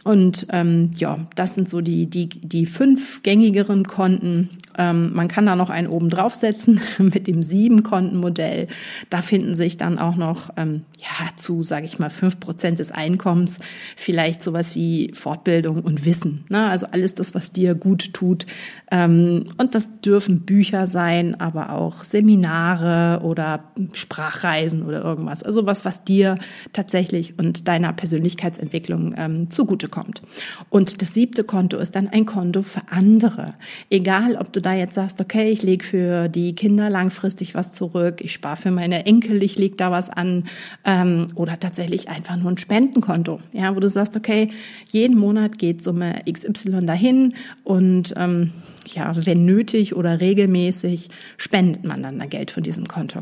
Und 0.05 0.47
ähm, 0.51 0.93
ja, 0.97 1.27
das 1.35 1.57
sind 1.57 1.69
so 1.69 1.81
die, 1.81 2.07
die, 2.07 2.29
die 2.29 2.67
fünf 2.67 3.25
gängigeren 3.25 3.85
Konten. 3.85 4.51
Ähm, 4.79 5.13
man 5.15 5.29
kann 5.29 5.47
da 5.47 5.57
noch 5.57 5.71
einen 5.71 5.89
oben 5.89 6.11
draufsetzen 6.11 6.81
mit 6.99 7.27
dem 7.27 7.43
Sieben-Konten-Modell. 7.43 8.69
Da 9.11 9.23
finden 9.23 9.55
sich 9.55 9.77
dann 9.77 9.99
auch 9.99 10.17
noch 10.17 10.51
ähm, 10.57 10.83
ja 10.99 11.37
zu, 11.37 11.63
sage 11.63 11.87
ich 11.87 11.99
mal, 11.99 12.11
fünf 12.11 12.41
Prozent 12.41 12.79
des 12.79 12.93
Einkommens 12.93 13.59
vielleicht 13.97 14.43
sowas 14.43 14.75
wie 14.75 15.13
Fortbildung 15.15 15.83
und 15.83 16.05
Wissen. 16.05 16.45
Ne? 16.49 16.69
Also 16.69 16.87
alles 16.87 17.15
das, 17.15 17.35
was 17.35 17.53
dir 17.53 17.75
gut 17.75 18.13
tut. 18.13 18.47
Ähm, 18.91 19.47
und 19.59 19.75
das 19.75 20.01
dürfen 20.01 20.41
Bücher 20.41 20.87
sein, 20.87 21.41
aber 21.41 21.71
auch 21.73 22.05
Seminare 22.05 23.21
oder 23.25 23.65
Sprachreisen 23.93 24.83
oder 24.83 25.03
irgendwas. 25.03 25.43
Also 25.43 25.67
was, 25.67 25.85
was 25.85 26.05
dir 26.05 26.39
tatsächlich 26.73 27.39
und 27.39 27.69
deiner 27.69 27.93
Persönlichkeitsentwicklung 27.93 29.15
ähm, 29.17 29.51
zugutekommt. 29.51 30.23
Und 30.71 31.03
das 31.03 31.15
siebte 31.15 31.45
Konto 31.45 31.79
ist 31.79 31.97
dann 31.97 32.09
ein 32.09 32.27
Konto 32.27 32.63
für 32.63 32.83
andere. 32.91 33.55
Egal, 33.91 34.37
ob 34.37 34.53
du 34.53 34.61
da 34.67 34.75
jetzt 34.75 34.95
sagst, 34.95 35.21
okay, 35.21 35.51
ich 35.51 35.63
lege 35.63 35.85
für 35.85 36.29
die 36.29 36.55
Kinder 36.55 36.91
langfristig 36.91 37.55
was 37.55 37.71
zurück, 37.71 38.21
ich 38.21 38.33
spare 38.33 38.57
für 38.57 38.71
meine 38.73 39.07
Enkel, 39.07 39.43
ich 39.45 39.57
lege 39.57 39.77
da 39.77 39.93
was 39.93 40.11
an, 40.11 40.49
ähm, 40.85 41.29
oder 41.37 41.61
tatsächlich 41.61 42.09
einfach 42.09 42.37
nur 42.37 42.51
ein 42.51 42.59
Spendenkonto, 42.59 43.41
ja, 43.53 43.77
wo 43.77 43.81
du 43.81 43.89
sagst, 43.89 44.17
okay, 44.17 44.51
jeden 44.89 45.17
Monat 45.17 45.59
geht 45.59 45.83
Summe 45.83 46.21
XY 46.31 46.85
dahin 46.85 47.35
und 47.63 48.13
ähm, 48.17 48.51
ja, 48.89 49.15
wenn 49.25 49.45
nötig 49.45 49.95
oder 49.95 50.21
regelmäßig 50.21 51.11
spendet 51.37 51.85
man 51.85 52.03
dann 52.03 52.19
da 52.19 52.27
Geld 52.27 52.51
von 52.51 52.65
diesem 52.65 52.89
Konto. 52.89 53.21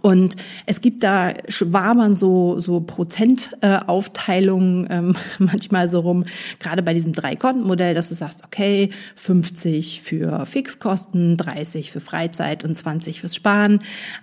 Und 0.00 0.36
es 0.66 0.80
gibt 0.80 1.04
da 1.04 1.34
Schwabern 1.48 2.16
so, 2.16 2.58
so 2.58 2.80
Prozentaufteilungen 2.80 4.86
äh, 4.86 4.96
ähm, 4.96 5.16
manchmal 5.38 5.86
so 5.88 6.00
rum, 6.00 6.24
gerade 6.58 6.82
bei 6.82 6.94
diesem 6.94 7.12
Drei-Konten-Modell, 7.12 7.92
dass 7.94 8.08
du 8.08 8.14
sagst, 8.14 8.42
okay, 8.44 8.88
50 9.16 10.00
für 10.02 10.46
Fixkosten, 10.46 11.36
30 11.36 11.92
für 11.92 12.00
Freizeit 12.00 12.64
und 12.64 12.74
20 12.74 13.20
fürs 13.20 13.36
Sparen. 13.36 13.80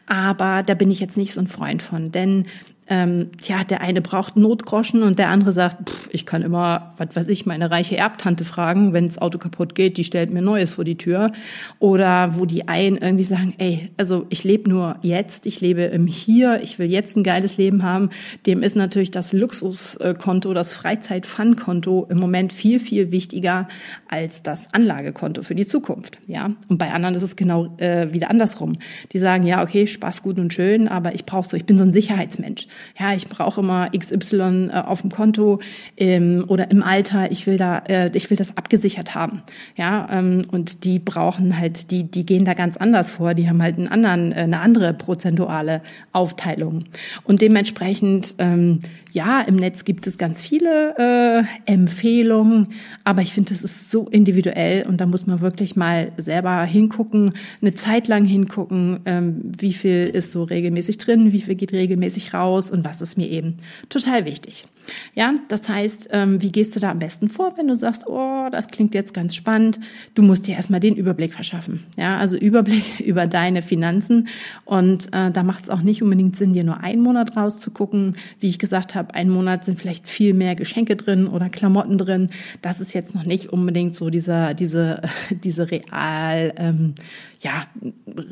Aber 0.07 0.63
da 0.63 0.73
bin 0.73 0.89
ich 0.91 0.99
jetzt 0.99 1.17
nicht 1.17 1.33
so 1.33 1.41
ein 1.41 1.47
Freund 1.47 1.83
von, 1.83 2.11
denn 2.11 2.45
ähm, 2.89 3.29
tja, 3.39 3.63
der 3.63 3.81
eine 3.81 4.01
braucht 4.01 4.35
Notgroschen 4.35 5.03
und 5.03 5.19
der 5.19 5.29
andere 5.29 5.51
sagt, 5.51 5.89
pff, 5.89 6.09
ich 6.11 6.25
kann 6.25 6.41
immer, 6.41 6.93
was 6.97 7.15
weiß 7.15 7.27
ich, 7.27 7.45
meine 7.45 7.69
reiche 7.69 7.95
Erbtante 7.95 8.43
fragen, 8.43 8.93
wenn 8.93 9.05
das 9.05 9.19
Auto 9.19 9.37
kaputt 9.37 9.75
geht, 9.75 9.97
die 9.97 10.03
stellt 10.03 10.33
mir 10.33 10.41
Neues 10.41 10.71
vor 10.71 10.83
die 10.83 10.97
Tür. 10.97 11.31
Oder 11.77 12.35
wo 12.35 12.45
die 12.45 12.67
einen 12.67 12.97
irgendwie 12.97 13.23
sagen, 13.23 13.53
ey, 13.59 13.91
also 13.97 14.25
ich 14.29 14.43
lebe 14.43 14.67
nur 14.69 14.97
jetzt, 15.03 15.45
ich 15.45 15.61
lebe 15.61 15.83
im 15.83 16.07
Hier, 16.07 16.61
ich 16.63 16.79
will 16.79 16.89
jetzt 16.89 17.15
ein 17.15 17.23
geiles 17.23 17.57
Leben 17.57 17.83
haben. 17.83 18.09
Dem 18.47 18.63
ist 18.63 18.75
natürlich 18.75 19.11
das 19.11 19.33
Luxuskonto, 19.33 20.55
das 20.55 20.73
Freizeit-Fun-Konto 20.73 22.07
im 22.09 22.17
Moment 22.17 22.53
viel, 22.53 22.79
viel 22.79 23.11
wichtiger 23.11 23.67
als 24.07 24.41
das 24.41 24.73
Anlagekonto 24.73 25.43
für 25.43 25.53
die 25.53 25.67
Zukunft. 25.67 26.17
Ja, 26.25 26.55
und 26.67 26.79
bei 26.79 26.91
anderen 26.91 27.13
ist 27.13 27.23
es 27.23 27.35
genau 27.35 27.77
äh, 27.77 28.11
wieder 28.13 28.31
andersrum. 28.31 28.77
Die 29.13 29.19
sagen, 29.19 29.45
ja, 29.45 29.61
okay, 29.61 29.85
Spaß 29.85 30.23
gut 30.23 30.39
und 30.39 30.51
schön, 30.55 30.87
aber 30.87 31.13
ich 31.13 31.25
brauche 31.25 31.47
so, 31.47 31.55
ich 31.55 31.65
bin 31.65 31.77
so 31.77 31.83
ein 31.83 31.91
Sicherheitsmensch 31.91 32.67
ja, 32.99 33.13
ich 33.13 33.27
brauche 33.27 33.61
immer 33.61 33.89
XY 33.89 34.69
äh, 34.71 34.77
auf 34.77 35.01
dem 35.01 35.11
Konto 35.11 35.59
ähm, 35.97 36.45
oder 36.47 36.71
im 36.71 36.83
Alter, 36.83 37.31
ich 37.31 37.47
will 37.47 37.57
da, 37.57 37.79
äh, 37.87 38.11
ich 38.13 38.29
will 38.29 38.37
das 38.37 38.57
abgesichert 38.57 39.15
haben. 39.15 39.43
Ja, 39.75 40.07
ähm, 40.11 40.41
und 40.51 40.83
die 40.83 40.99
brauchen 40.99 41.57
halt, 41.57 41.91
die, 41.91 42.03
die 42.03 42.25
gehen 42.25 42.45
da 42.45 42.53
ganz 42.53 42.77
anders 42.77 43.11
vor, 43.11 43.33
die 43.33 43.49
haben 43.49 43.61
halt 43.61 43.77
einen 43.77 43.87
anderen, 43.87 44.31
äh, 44.31 44.35
eine 44.41 44.59
andere 44.59 44.93
prozentuale 44.93 45.81
Aufteilung. 46.11 46.85
Und 47.23 47.41
dementsprechend, 47.41 48.35
ähm, 48.37 48.79
ja, 49.11 49.41
im 49.41 49.55
Netz 49.55 49.85
gibt 49.85 50.07
es 50.07 50.17
ganz 50.17 50.41
viele 50.41 50.95
äh, 50.97 51.71
Empfehlungen, 51.71 52.67
aber 53.03 53.21
ich 53.21 53.33
finde, 53.33 53.49
das 53.49 53.63
ist 53.63 53.89
so 53.89 54.07
individuell 54.07 54.87
und 54.87 55.01
da 55.01 55.05
muss 55.05 55.25
man 55.25 55.41
wirklich 55.41 55.75
mal 55.75 56.11
selber 56.17 56.63
hingucken, 56.63 57.33
eine 57.61 57.73
Zeit 57.73 58.07
lang 58.07 58.25
hingucken, 58.25 58.99
ähm, 59.05 59.41
wie 59.57 59.73
viel 59.73 60.05
ist 60.05 60.31
so 60.31 60.43
regelmäßig 60.43 60.97
drin, 60.97 61.33
wie 61.33 61.41
viel 61.41 61.55
geht 61.55 61.73
regelmäßig 61.73 62.33
raus 62.33 62.69
und 62.69 62.85
was 62.85 63.01
ist 63.01 63.17
mir 63.17 63.29
eben 63.29 63.57
total 63.89 64.25
wichtig. 64.25 64.67
Ja, 65.15 65.35
das 65.47 65.67
heißt, 65.67 66.09
ähm, 66.11 66.41
wie 66.41 66.51
gehst 66.51 66.75
du 66.75 66.79
da 66.79 66.91
am 66.91 66.99
besten 66.99 67.29
vor, 67.29 67.57
wenn 67.57 67.67
du 67.67 67.75
sagst, 67.75 68.07
oh, 68.07 68.47
das 68.51 68.67
klingt 68.67 68.93
jetzt 68.93 69.13
ganz 69.13 69.35
spannend. 69.35 69.79
Du 70.15 70.21
musst 70.21 70.47
dir 70.47 70.55
erstmal 70.55 70.79
den 70.79 70.95
Überblick 70.95 71.33
verschaffen. 71.33 71.85
Ja, 71.97 72.17
also 72.17 72.37
Überblick 72.37 72.99
über 73.05 73.27
deine 73.27 73.61
Finanzen 73.61 74.27
und 74.65 75.07
äh, 75.13 75.31
da 75.31 75.43
macht 75.43 75.65
es 75.65 75.69
auch 75.69 75.81
nicht 75.81 76.01
unbedingt 76.01 76.35
Sinn, 76.35 76.53
dir 76.53 76.63
nur 76.63 76.81
einen 76.81 77.01
Monat 77.01 77.35
rauszugucken. 77.35 78.15
Wie 78.39 78.49
ich 78.49 78.59
gesagt 78.59 78.95
habe, 78.95 79.13
einen 79.13 79.29
Monat 79.29 79.65
sind 79.65 79.79
vielleicht 79.79 80.07
viel 80.09 80.33
mehr 80.33 80.55
Geschenke 80.55 80.95
drin 80.95 81.27
oder 81.27 81.49
Klamotten 81.49 81.97
drin. 81.97 82.29
Das 82.61 82.79
ist 82.79 82.93
jetzt 82.93 83.15
noch 83.15 83.25
nicht 83.25 83.47
unbedingt 83.47 83.95
so 83.95 84.09
dieser, 84.09 84.53
diese, 84.53 85.01
diese 85.43 85.69
real, 85.71 86.53
ähm, 86.57 86.95
ja, 87.39 87.67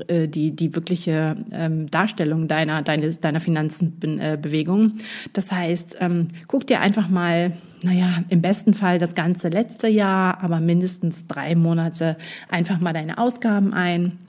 äh, 0.07 0.27
die, 0.27 0.51
die 0.51 0.75
wirkliche 0.75 1.35
ähm, 1.51 1.89
Darstellung 1.89 2.47
deiner, 2.47 2.81
deines, 2.81 3.19
deiner 3.19 3.39
Finanzenbewegung. 3.39 4.93
Das 5.33 5.51
heißt, 5.51 5.97
ähm, 5.99 6.27
guck 6.47 6.67
dir 6.67 6.81
einfach 6.81 7.09
mal, 7.09 7.53
naja, 7.83 8.23
im 8.29 8.41
besten 8.41 8.73
Fall 8.73 8.97
das 8.97 9.15
ganze 9.15 9.49
letzte 9.49 9.87
Jahr, 9.87 10.43
aber 10.43 10.59
mindestens 10.59 11.27
drei 11.27 11.55
Monate 11.55 12.17
einfach 12.49 12.79
mal 12.79 12.93
deine 12.93 13.17
Ausgaben 13.17 13.73
ein 13.73 14.19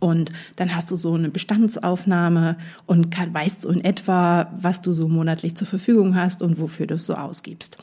und 0.00 0.32
dann 0.56 0.74
hast 0.74 0.90
du 0.90 0.96
so 0.96 1.14
eine 1.14 1.28
Bestandsaufnahme 1.28 2.56
und 2.86 3.10
kann, 3.10 3.32
weißt 3.32 3.62
so 3.62 3.68
in 3.68 3.84
etwa, 3.84 4.50
was 4.58 4.82
du 4.82 4.92
so 4.92 5.08
monatlich 5.08 5.54
zur 5.54 5.66
Verfügung 5.66 6.16
hast 6.16 6.42
und 6.42 6.58
wofür 6.58 6.86
du 6.86 6.94
es 6.94 7.06
so 7.06 7.14
ausgibst. 7.14 7.78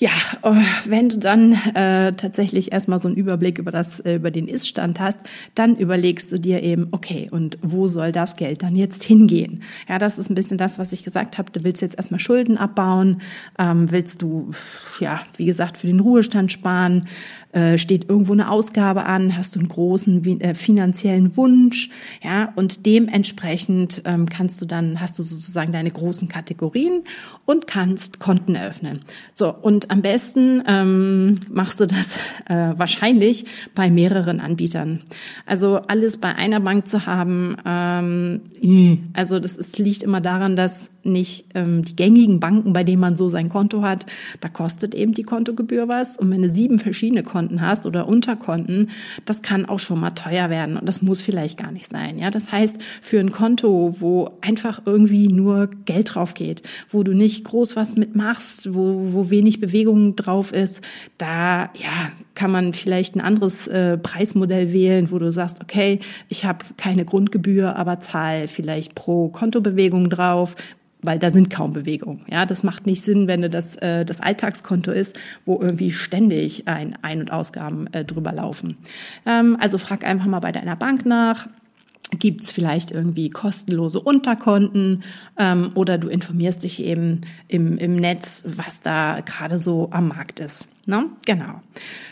Ja, 0.00 0.10
äh, 0.44 0.62
wenn 0.84 1.08
du 1.08 1.18
dann 1.18 1.54
äh, 1.74 2.12
tatsächlich 2.12 2.70
erstmal 2.70 3.00
so 3.00 3.08
einen 3.08 3.16
Überblick 3.16 3.58
über 3.58 3.72
das 3.72 3.98
äh, 3.98 4.14
über 4.14 4.30
den 4.30 4.46
Iststand 4.46 5.00
hast, 5.00 5.20
dann 5.56 5.74
überlegst 5.74 6.30
du 6.30 6.38
dir 6.38 6.62
eben, 6.62 6.86
okay, 6.92 7.28
und 7.32 7.58
wo 7.62 7.88
soll 7.88 8.12
das 8.12 8.36
Geld 8.36 8.62
dann 8.62 8.76
jetzt 8.76 9.02
hingehen? 9.02 9.64
Ja, 9.88 9.98
das 9.98 10.20
ist 10.20 10.30
ein 10.30 10.36
bisschen 10.36 10.56
das, 10.56 10.78
was 10.78 10.92
ich 10.92 11.02
gesagt 11.02 11.36
habe. 11.36 11.50
Du 11.50 11.64
willst 11.64 11.82
jetzt 11.82 11.96
erstmal 11.96 12.20
Schulden 12.20 12.58
abbauen, 12.58 13.22
ähm, 13.58 13.90
willst 13.90 14.22
du 14.22 14.52
ja, 15.00 15.22
wie 15.36 15.46
gesagt, 15.46 15.76
für 15.76 15.88
den 15.88 15.98
Ruhestand 15.98 16.52
sparen, 16.52 17.08
äh, 17.52 17.78
steht 17.78 18.10
irgendwo 18.10 18.34
eine 18.34 18.50
Ausgabe 18.50 19.06
an, 19.06 19.34
hast 19.34 19.56
du 19.56 19.60
einen 19.60 19.68
großen 19.68 20.40
äh, 20.40 20.54
finanziellen 20.54 21.34
Wunsch, 21.38 21.88
ja, 22.22 22.52
und 22.56 22.84
dementsprechend 22.84 24.02
ähm, 24.04 24.26
kannst 24.26 24.60
du 24.60 24.66
dann, 24.66 25.00
hast 25.00 25.18
du 25.18 25.22
sozusagen 25.22 25.72
deine 25.72 25.90
großen 25.90 26.28
Kategorien 26.28 27.04
und 27.46 27.66
kannst 27.66 28.18
Konten 28.18 28.54
eröffnen. 28.54 29.00
So, 29.32 29.54
und 29.54 29.90
am 29.90 30.02
besten 30.02 30.62
ähm, 30.66 31.36
machst 31.48 31.80
du 31.80 31.86
das 31.86 32.18
äh, 32.50 32.74
wahrscheinlich 32.76 33.46
bei 33.74 33.90
mehreren 33.90 34.40
Anbietern. 34.40 35.00
Also 35.46 35.76
alles 35.76 36.18
bei 36.18 36.34
einer 36.34 36.60
Bank 36.60 36.86
zu 36.86 37.06
haben, 37.06 37.56
ähm, 37.64 38.40
also 39.14 39.40
das 39.40 39.56
ist, 39.56 39.78
liegt 39.78 40.02
immer 40.02 40.20
daran, 40.20 40.54
dass 40.54 40.90
nicht 41.02 41.46
ähm, 41.54 41.82
die 41.82 41.96
gängigen 41.96 42.40
Banken, 42.40 42.74
bei 42.74 42.84
denen 42.84 43.00
man 43.00 43.16
so 43.16 43.30
sein 43.30 43.48
Konto 43.48 43.80
hat, 43.80 44.04
da 44.42 44.50
kostet 44.50 44.94
eben 44.94 45.14
die 45.14 45.22
Kontogebühr 45.22 45.88
was. 45.88 46.18
Und 46.18 46.30
wenn 46.30 46.42
du 46.42 46.50
sieben 46.50 46.78
verschiedene 46.78 47.22
Konten 47.22 47.37
hast 47.60 47.86
oder 47.86 48.08
Unterkonten, 48.08 48.90
das 49.24 49.42
kann 49.42 49.66
auch 49.66 49.78
schon 49.78 50.00
mal 50.00 50.10
teuer 50.10 50.50
werden 50.50 50.76
und 50.76 50.86
das 50.88 51.02
muss 51.02 51.22
vielleicht 51.22 51.58
gar 51.58 51.72
nicht 51.72 51.88
sein. 51.88 52.18
Ja, 52.18 52.30
das 52.30 52.52
heißt, 52.52 52.78
für 53.02 53.20
ein 53.20 53.30
Konto, 53.32 53.96
wo 53.98 54.30
einfach 54.40 54.82
irgendwie 54.84 55.28
nur 55.28 55.68
Geld 55.84 56.14
drauf 56.14 56.34
geht, 56.34 56.62
wo 56.90 57.02
du 57.02 57.12
nicht 57.12 57.44
groß 57.44 57.76
was 57.76 57.96
mitmachst, 57.96 58.74
wo, 58.74 59.12
wo 59.12 59.30
wenig 59.30 59.60
Bewegung 59.60 60.16
drauf 60.16 60.52
ist, 60.52 60.82
da 61.18 61.70
ja 61.74 62.10
kann 62.38 62.52
man 62.52 62.72
vielleicht 62.72 63.16
ein 63.16 63.20
anderes 63.20 63.66
äh, 63.66 63.98
Preismodell 63.98 64.72
wählen, 64.72 65.10
wo 65.10 65.18
du 65.18 65.32
sagst, 65.32 65.60
okay, 65.60 65.98
ich 66.28 66.44
habe 66.44 66.64
keine 66.76 67.04
Grundgebühr, 67.04 67.74
aber 67.74 67.98
zahle 67.98 68.46
vielleicht 68.46 68.94
pro 68.94 69.28
Kontobewegung 69.28 70.08
drauf, 70.08 70.54
weil 71.02 71.18
da 71.18 71.30
sind 71.30 71.50
kaum 71.50 71.72
Bewegungen. 71.72 72.22
Ja, 72.30 72.46
das 72.46 72.62
macht 72.62 72.86
nicht 72.86 73.02
Sinn, 73.02 73.28
wenn 73.28 73.42
das 73.42 73.76
äh, 73.76 74.04
das 74.04 74.20
Alltagskonto 74.20 74.90
ist, 74.90 75.16
wo 75.44 75.60
irgendwie 75.60 75.92
ständig 75.92 76.66
ein 76.66 76.96
Ein- 77.02 77.20
und 77.20 77.32
Ausgaben 77.32 77.86
äh, 77.92 78.04
drüber 78.04 78.32
laufen. 78.32 78.76
Ähm, 79.26 79.56
also 79.60 79.78
frag 79.78 80.04
einfach 80.04 80.26
mal 80.26 80.40
bei 80.40 80.52
deiner 80.52 80.76
Bank 80.76 81.06
nach. 81.06 81.48
Gibt's 82.10 82.50
vielleicht 82.50 82.90
irgendwie 82.90 83.28
kostenlose 83.28 84.00
Unterkonten 84.00 85.04
ähm, 85.38 85.72
oder 85.74 85.98
du 85.98 86.08
informierst 86.08 86.64
dich 86.64 86.82
eben 86.82 87.20
im, 87.48 87.76
im 87.76 87.96
Netz, 87.96 88.44
was 88.46 88.80
da 88.80 89.20
gerade 89.20 89.58
so 89.58 89.88
am 89.90 90.08
Markt 90.08 90.40
ist. 90.40 90.66
Ne? 90.88 91.04
Genau. 91.26 91.60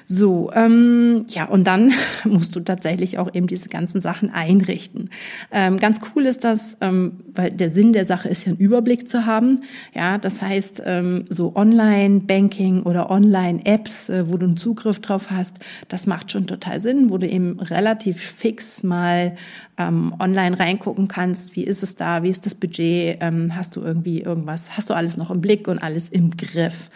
So, 0.04 0.52
ähm, 0.52 1.24
ja, 1.30 1.46
und 1.46 1.66
dann 1.66 1.94
musst 2.24 2.54
du 2.54 2.60
tatsächlich 2.60 3.16
auch 3.16 3.32
eben 3.32 3.46
diese 3.46 3.70
ganzen 3.70 4.02
Sachen 4.02 4.30
einrichten. 4.30 5.08
Ähm, 5.50 5.78
ganz 5.78 6.00
cool 6.14 6.26
ist 6.26 6.44
das, 6.44 6.76
ähm, 6.82 7.20
weil 7.34 7.52
der 7.52 7.70
Sinn 7.70 7.94
der 7.94 8.04
Sache 8.04 8.28
ist 8.28 8.44
ja 8.44 8.50
einen 8.50 8.58
Überblick 8.58 9.08
zu 9.08 9.24
haben. 9.24 9.62
Ja, 9.94 10.18
das 10.18 10.42
heißt, 10.42 10.82
ähm, 10.84 11.24
so 11.30 11.56
Online-Banking 11.56 12.82
oder 12.82 13.10
Online-Apps, 13.10 14.10
äh, 14.10 14.28
wo 14.28 14.36
du 14.36 14.44
einen 14.44 14.58
Zugriff 14.58 15.00
drauf 15.00 15.30
hast, 15.30 15.56
das 15.88 16.06
macht 16.06 16.30
schon 16.30 16.46
total 16.46 16.78
Sinn, 16.78 17.10
wo 17.10 17.16
du 17.16 17.26
eben 17.26 17.58
relativ 17.58 18.20
fix 18.20 18.82
mal 18.82 19.36
ähm, 19.78 20.14
online 20.18 20.58
reingucken 20.58 21.08
kannst. 21.08 21.56
Wie 21.56 21.64
ist 21.64 21.82
es 21.82 21.96
da? 21.96 22.22
Wie 22.22 22.30
ist 22.30 22.46
das 22.46 22.54
Budget? 22.54 23.18
Ähm, 23.20 23.54
hast 23.54 23.76
du 23.76 23.82
irgendwie 23.82 24.20
irgendwas? 24.20 24.76
Hast 24.76 24.90
du 24.90 24.94
alles 24.94 25.16
noch 25.16 25.30
im 25.30 25.40
Blick 25.40 25.68
und 25.68 25.78
alles 25.78 26.08
im 26.08 26.30
Griff? 26.30 26.90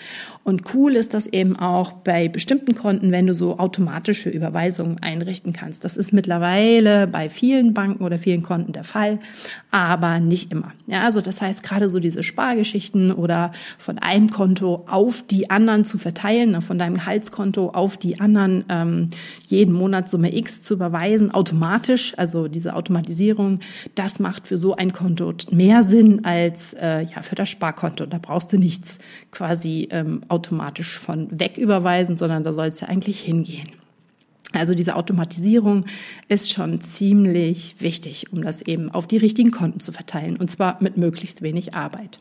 Und 0.45 0.75
cool 0.75 0.97
ist 0.97 1.13
das 1.13 1.27
eben 1.27 1.57
auch, 1.57 1.70
auch 1.71 1.93
bei 1.93 2.29
bestimmten 2.29 2.75
Konten, 2.75 3.13
wenn 3.13 3.27
du 3.27 3.35
so 3.35 3.59
automatische 3.59 4.31
Überweisungen 4.31 4.99
einrichten 5.01 5.53
kannst. 5.53 5.85
Das 5.85 5.97
ist 5.97 6.13
mittlerweile 6.13 7.07
bei 7.07 7.31
vielen 7.31 7.75
Banken 7.75 8.05
oder 8.05 8.19
vielen 8.19 8.43
Konten 8.43 8.73
der 8.73 8.85
Fall, 8.85 9.19
aber 9.71 10.21
nicht 10.21 10.53
immer. 10.53 10.73
Ja, 10.87 11.03
also 11.03 11.21
das 11.21 11.41
heißt, 11.41 11.63
gerade 11.63 11.89
so 11.89 12.01
diese 12.01 12.23
Spargeschichten 12.23 13.13
oder 13.13 13.53
von 13.79 13.99
einem 13.99 14.31
Konto 14.31 14.85
auf 14.89 15.23
die 15.23 15.51
anderen 15.51 15.85
zu 15.85 15.99
verteilen, 15.99 16.61
von 16.63 16.79
deinem 16.79 16.95
Gehaltskonto 16.95 17.71
auf 17.71 17.97
die 17.97 18.21
anderen 18.21 18.65
ähm, 18.69 19.11
jeden 19.47 19.75
Monat 19.75 20.09
Summe 20.09 20.35
X 20.37 20.63
zu 20.63 20.75
überweisen, 20.75 21.31
automatisch, 21.31 22.15
also 22.17 22.49
diese 22.49 22.75
Automatisierung, 22.75 23.61
das 23.95 24.19
macht 24.19 24.49
für 24.49 24.57
so 24.57 24.77
ein 24.77 24.93
Konto 24.93 25.33
mehr 25.51 25.83
Sinn 25.83 26.25
als 26.25 26.75
äh, 26.75 27.03
ja 27.03 27.23
für 27.23 27.35
das 27.35 27.49
Sparkonto. 27.49 28.07
Da 28.07 28.19
brauchst 28.19 28.53
du 28.53 28.59
nichts 28.59 28.99
quasi 29.31 29.89
ähm, 29.91 30.23
automatisch 30.29 30.99
von 30.99 31.29
weg 31.31 31.59
überweisen, 31.61 32.17
sondern 32.17 32.43
da 32.43 32.53
soll 32.53 32.67
es 32.67 32.81
ja 32.81 32.89
eigentlich 32.89 33.21
hingehen. 33.21 33.69
Also 34.53 34.75
diese 34.75 34.97
Automatisierung 34.97 35.87
ist 36.29 36.53
schon 36.53 36.81
ziemlich 36.81 37.77
wichtig, 37.79 38.33
um 38.33 38.43
das 38.43 38.63
eben 38.63 38.91
auf 38.91 39.07
die 39.07 39.17
richtigen 39.17 39.53
Konten 39.53 39.79
zu 39.79 39.93
verteilen 39.93 40.37
und 40.37 40.51
zwar 40.51 40.79
mit 40.83 40.97
möglichst 40.97 41.43
wenig 41.43 41.75
Arbeit. 41.75 42.19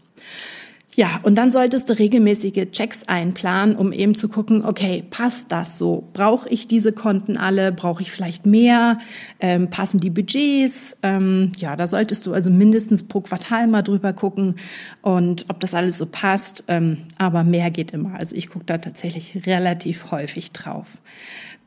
Ja, 1.00 1.22
und 1.24 1.36
dann 1.36 1.50
solltest 1.50 1.90
du 1.90 1.98
regelmäßige 1.98 2.72
Checks 2.74 3.04
einplanen, 3.08 3.78
um 3.78 3.94
eben 3.94 4.16
zu 4.16 4.28
gucken, 4.28 4.66
okay, 4.66 5.02
passt 5.10 5.50
das 5.50 5.78
so? 5.78 6.10
Brauche 6.12 6.50
ich 6.50 6.68
diese 6.68 6.92
Konten 6.92 7.38
alle? 7.38 7.72
Brauche 7.72 8.02
ich 8.02 8.12
vielleicht 8.12 8.46
mehr? 8.46 9.00
Ähm, 9.40 9.70
passen 9.70 10.02
die 10.02 10.10
Budgets? 10.10 10.98
Ähm, 11.02 11.54
ja, 11.58 11.78
da 11.78 11.88
solltest 11.88 12.28
du 12.28 12.34
also 12.34 12.50
mindestens 12.50 13.08
pro 13.08 13.22
Quartal 13.22 13.68
mal 13.68 13.82
drüber 13.82 14.12
gucken 14.12 14.56
und 15.02 15.46
ob 15.48 15.62
das 15.62 15.74
alles 15.74 16.00
so 16.00 16.06
passt. 16.06 16.66
Ähm, 16.68 16.98
aber 17.18 17.46
mehr 17.46 17.72
geht 17.72 17.92
immer. 17.92 18.16
Also 18.16 18.36
ich 18.36 18.50
gucke 18.50 18.66
da 18.66 18.78
tatsächlich 18.78 19.46
relativ 19.46 20.12
häufig 20.12 20.52
drauf. 20.52 20.98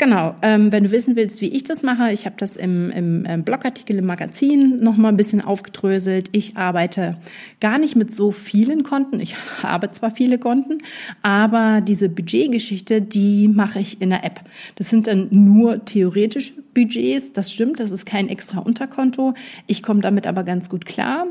Genau, 0.03 0.35
ähm, 0.43 0.73
wenn 0.73 0.83
du 0.83 0.91
wissen 0.91 1.15
willst, 1.15 1.41
wie 1.43 1.47
ich 1.47 1.63
das 1.63 1.85
mache, 1.85 2.11
ich 2.11 2.27
habe 2.27 2.35
das 2.37 2.57
im, 2.57 2.91
im, 2.91 3.25
im 3.25 3.45
Blogartikel 3.45 3.97
im 3.99 4.05
Magazin 4.05 4.83
nochmal 4.83 5.13
ein 5.13 5.17
bisschen 5.17 5.41
aufgedröselt. 5.41 6.29
Ich 6.33 6.57
arbeite 6.57 7.19
gar 7.61 7.79
nicht 7.79 7.95
mit 7.95 8.13
so 8.13 8.33
vielen 8.33 8.83
Konten. 8.83 9.21
Ich 9.21 9.37
habe 9.63 9.93
zwar 9.93 10.11
viele 10.11 10.39
Konten, 10.39 10.79
aber 11.23 11.81
diese 11.81 12.09
Budgetgeschichte, 12.09 13.01
die 13.01 13.47
mache 13.47 13.79
ich 13.79 14.03
in 14.03 14.11
der 14.11 14.25
App. 14.25 14.41
Das 14.75 14.91
sind 14.91 15.07
dann 15.07 15.29
nur 15.31 15.85
theoretische 15.85 16.55
Budgets, 16.75 17.33
das 17.33 17.53
stimmt, 17.53 17.79
das 17.79 17.93
ist 17.93 18.05
kein 18.05 18.29
extra 18.29 18.59
Unterkonto. 18.59 19.35
Ich 19.69 19.85
komme 19.85 20.01
damit 20.01 20.27
aber 20.27 20.43
ganz 20.43 20.69
gut 20.69 20.85
klar. 20.85 21.27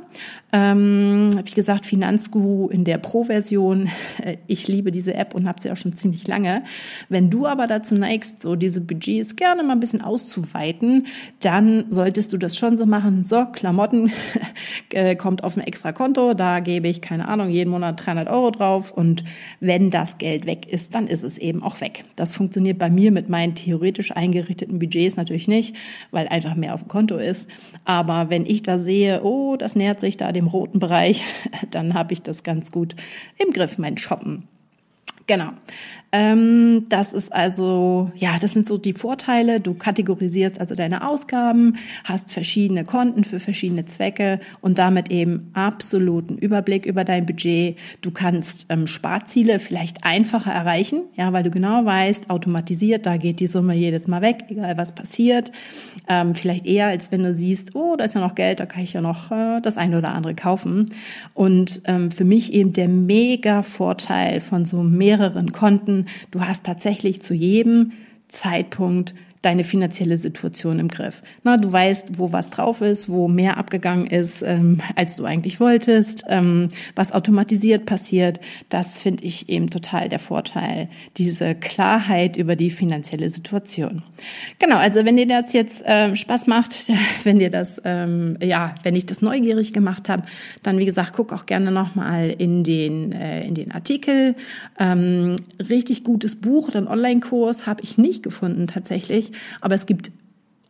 Ähm, 0.54 1.30
wie 1.44 1.52
gesagt, 1.52 1.86
Finanzguru 1.86 2.70
in 2.70 2.86
der 2.86 3.00
Pro-Version. 3.00 3.90
Ich 4.48 4.68
liebe 4.68 4.92
diese 4.92 5.14
App 5.14 5.34
und 5.34 5.48
habe 5.48 5.60
sie 5.60 5.72
auch 5.72 5.78
schon 5.78 5.94
ziemlich 5.94 6.28
lange. 6.28 6.64
Wenn 7.10 7.30
du 7.30 7.48
aber 7.48 7.68
dazu 7.68 7.96
neigst, 7.96 8.42
so 8.42 8.56
diese 8.62 8.80
Budgets 8.80 9.36
gerne 9.36 9.64
mal 9.64 9.74
ein 9.74 9.80
bisschen 9.80 10.02
auszuweiten, 10.02 11.08
dann 11.42 11.86
solltest 11.90 12.32
du 12.32 12.38
das 12.38 12.58
schon 12.58 12.78
so 12.78 12.86
machen. 12.86 13.26
So, 13.26 13.46
Klamotten 13.46 14.12
äh, 14.92 15.16
kommt 15.16 15.44
auf 15.44 15.58
ein 15.58 15.64
extra 15.64 15.92
Konto, 15.92 16.34
da 16.34 16.60
gebe 16.60 16.88
ich, 16.88 17.02
keine 17.02 17.28
Ahnung, 17.28 17.50
jeden 17.50 17.70
Monat 17.70 18.06
300 18.06 18.30
Euro 18.30 18.52
drauf 18.52 18.92
und 18.92 19.24
wenn 19.60 19.90
das 19.90 20.18
Geld 20.18 20.46
weg 20.46 20.72
ist, 20.72 20.96
dann 20.96 21.08
ist 21.08 21.24
es 21.24 21.38
eben 21.38 21.64
auch 21.64 21.82
weg. 21.82 22.06
Das 22.16 22.34
funktioniert 22.34 22.80
bei 22.80 22.90
mir 22.90 23.12
mit 23.12 23.28
meinen 23.28 23.56
theoretisch 23.56 24.16
eingerichteten 24.16 24.80
Budgets 24.80 25.18
natürlich 25.18 25.48
nicht, 25.48 25.76
weil 26.12 26.28
einfach 26.28 26.56
mehr 26.56 26.74
auf 26.74 26.84
dem 26.84 26.88
Konto 26.88 27.18
ist. 27.18 27.50
Aber 27.84 28.30
wenn 28.30 28.46
ich 28.46 28.64
da 28.64 28.78
sehe, 28.78 29.24
oh, 29.24 29.58
das 29.58 29.76
nähert 29.76 30.00
sich 30.00 30.18
da 30.18 30.32
dem 30.32 30.48
roten 30.48 30.80
Bereich, 30.80 31.24
dann 31.72 31.94
habe 31.94 32.14
ich 32.14 32.22
das 32.22 32.44
ganz 32.44 32.72
gut 32.72 32.96
im 33.38 33.52
Griff, 33.52 33.78
mein 33.78 33.98
Shoppen. 33.98 34.48
Genau. 35.28 35.52
Ähm, 36.14 36.88
das 36.90 37.14
ist 37.14 37.32
also, 37.32 38.12
ja, 38.16 38.38
das 38.38 38.52
sind 38.52 38.68
so 38.68 38.78
die 38.78 38.94
Vorteile. 38.94 39.62
Du 39.62 39.74
kategorisierst 39.74 40.60
also 40.60 40.76
deine 40.76 41.08
Ausgaben, 41.08 41.78
hast 42.04 42.32
verschiedene 42.34 42.84
Konten 42.84 43.24
für 43.24 43.40
verschiedene 43.40 43.86
Zwecke 43.86 44.42
und 44.60 44.78
damit 44.78 45.10
eben 45.10 45.52
absoluten 45.54 46.38
Überblick 46.38 46.86
über 46.86 47.06
dein 47.06 47.26
Budget. 47.26 47.78
Du 48.02 48.12
kannst 48.12 48.66
ähm, 48.70 48.88
Sparziele 48.88 49.60
vielleicht 49.60 50.04
einfacher 50.04 50.52
erreichen, 50.52 51.04
ja, 51.16 51.32
weil 51.32 51.44
du 51.44 51.52
genau 51.52 51.86
weißt, 51.86 52.30
automatisiert, 52.30 53.06
da 53.06 53.16
geht 53.16 53.40
die 53.40 53.48
Summe 53.48 53.74
jedes 53.76 54.08
Mal 54.10 54.22
weg, 54.22 54.46
egal 54.50 54.78
was 54.78 54.94
passiert. 54.94 55.52
Ähm, 56.10 56.36
vielleicht 56.36 56.66
eher, 56.66 56.88
als 56.88 57.12
wenn 57.14 57.24
du 57.24 57.34
siehst, 57.34 57.74
oh, 57.76 57.96
da 57.96 58.04
ist 58.04 58.16
ja 58.16 58.22
noch 58.22 58.36
Geld, 58.36 58.60
da 58.60 58.66
kann 58.66 58.84
ich 58.84 58.92
ja 58.92 59.02
noch 59.02 59.32
äh, 59.32 59.62
das 59.62 59.78
eine 59.78 59.98
oder 59.98 60.14
andere 60.14 60.36
kaufen. 60.36 60.88
Und 61.34 61.82
ähm, 61.86 62.12
für 62.12 62.26
mich 62.26 62.52
eben 62.52 62.74
der 62.74 62.90
mega 62.90 63.64
Vorteil 63.64 64.42
von 64.42 64.66
so 64.66 64.84
mehreren 64.84 65.54
Konten, 65.54 66.01
du 66.32 66.42
hast 66.42 66.66
tatsächlich 66.66 67.22
zu 67.22 67.34
jedem 67.34 67.94
Zeitpunkt 68.28 69.14
deine 69.42 69.64
finanzielle 69.64 70.18
Situation 70.18 70.78
im 70.78 70.88
Griff. 70.88 71.24
Na, 71.44 71.58
du 71.58 71.72
weißt, 71.72 72.20
wo 72.20 72.32
was 72.32 72.52
drauf 72.52 72.82
ist, 72.82 73.10
wo 73.10 73.28
mehr 73.28 73.58
abgegangen 73.58 74.06
ist, 74.06 74.44
ähm, 74.44 74.82
als 74.96 75.16
du 75.16 75.26
eigentlich 75.26 75.60
wolltest, 75.60 76.24
ähm, 76.28 76.70
was 76.96 77.12
automatisiert 77.12 77.88
passiert. 77.88 78.40
Das 78.70 79.00
finde 79.00 79.24
ich 79.24 79.50
eben 79.50 79.72
total 79.72 80.10
der 80.10 80.20
Vorteil, 80.20 80.90
diese 81.18 81.56
Klarheit 81.56 82.38
über 82.38 82.56
die 82.56 82.70
finanzielle 82.70 83.32
Situation. 83.32 84.04
Genau, 84.60 84.78
also 84.78 85.06
wenn 85.06 85.18
dir 85.18 85.26
das 85.26 85.54
jetzt 85.54 85.84
ähm, 85.88 86.16
Spaß 86.16 86.46
macht, 86.46 86.92
wenn 87.24 87.40
dir 87.40 87.50
das, 87.50 87.82
ähm, 87.84 88.38
ja, 88.44 88.76
wenn 88.84 88.96
ich 88.96 89.08
das 89.08 89.24
neugierig 89.24 89.74
gemacht 89.74 90.08
habe, 90.08 90.24
dann 90.62 90.78
wie 90.78 90.86
gesagt, 90.86 91.14
guck 91.16 91.34
auch 91.34 91.48
gerne 91.48 91.72
nochmal 91.72 92.30
in 92.30 92.64
den, 92.64 93.12
äh, 93.12 93.44
in 93.44 93.56
den 93.56 93.72
Artikel. 93.72 94.36
Ähm, 94.78 95.38
richtig 95.68 96.04
gutes 96.04 96.36
Buch 96.36 96.68
oder 96.68 96.78
einen 96.78 96.88
Online-Kurs 96.88 97.66
habe 97.66 97.82
ich 97.82 97.98
nicht 97.98 98.22
gefunden 98.22 98.68
tatsächlich 98.68 99.31
aber 99.62 99.76
es 99.76 99.86
gibt 99.86 100.12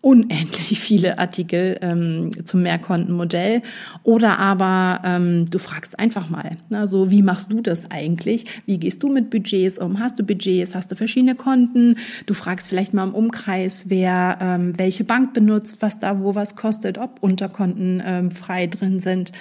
unendlich 0.02 0.80
viele 0.80 1.20
Artikel 1.20 1.78
ähm, 1.82 2.32
zum 2.44 2.64
Mehrkontenmodell. 2.64 3.62
Oder 4.04 4.40
aber 4.40 5.02
ähm, 5.06 5.46
du 5.50 5.60
fragst 5.60 6.00
einfach 6.00 6.30
mal, 6.30 6.58
ne, 6.70 6.88
so 6.88 7.12
wie 7.12 7.22
machst 7.22 7.52
du 7.52 7.62
das 7.62 7.90
eigentlich? 7.92 8.46
Wie 8.66 8.80
gehst 8.80 9.04
du 9.04 9.10
mit 9.10 9.30
Budgets 9.30 9.78
um? 9.78 10.00
Hast 10.00 10.18
du 10.18 10.24
Budgets? 10.24 10.74
Hast 10.74 10.92
du 10.92 10.96
verschiedene 10.96 11.36
Konten? 11.36 11.98
Du 12.26 12.34
fragst 12.34 12.68
vielleicht 12.68 12.96
mal 12.96 13.08
im 13.08 13.14
Umkreis, 13.14 13.86
wer 13.88 14.40
ähm, 14.42 14.78
welche 14.78 15.04
Bank 15.04 15.34
benutzt, 15.34 15.78
was 15.82 16.00
da 16.00 16.20
wo 16.20 16.34
was 16.34 16.56
kostet, 16.56 16.98
ob 16.98 17.22
Unterkonten 17.22 18.02
ähm, 18.04 18.32
frei 18.32 18.66
drin 18.66 19.00
sind. 19.00 19.32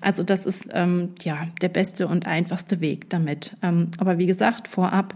Also 0.00 0.22
das 0.22 0.46
ist 0.46 0.70
ähm, 0.72 1.10
ja 1.22 1.46
der 1.60 1.68
beste 1.68 2.08
und 2.08 2.26
einfachste 2.26 2.80
Weg 2.80 3.10
damit. 3.10 3.52
Ähm, 3.62 3.88
aber 3.98 4.16
wie 4.16 4.26
gesagt, 4.26 4.66
vorab 4.66 5.14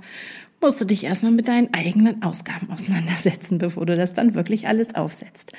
musst 0.61 0.81
du 0.81 0.85
dich 0.85 1.05
erstmal 1.05 1.33
mit 1.33 1.49
deinen 1.49 1.73
eigenen 1.73 2.23
Ausgaben 2.23 2.70
auseinandersetzen, 2.70 3.59
bevor 3.59 3.87
du 3.87 3.96
das 3.96 4.14
dann 4.14 4.35
wirklich 4.35 4.68
alles 4.68 4.94
aufsetzt. 4.94 5.53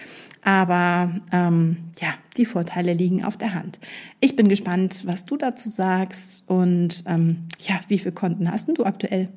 Aber 0.44 1.12
ähm, 1.32 1.78
ja, 2.00 2.14
die 2.38 2.46
Vorteile 2.46 2.94
liegen 2.94 3.24
auf 3.24 3.38
der 3.38 3.54
Hand. 3.54 3.80
Ich 4.20 4.36
bin 4.36 4.50
gespannt, 4.50 5.06
was 5.06 5.26
du 5.26 5.38
dazu 5.38 5.70
sagst 5.70 6.44
und 6.48 7.04
ähm, 7.08 7.48
ja, 7.60 7.80
wie 7.88 8.00
viele 8.00 8.14
Konten 8.14 8.52
hast 8.52 8.70
du 8.76 8.86
aktuell? 8.86 9.30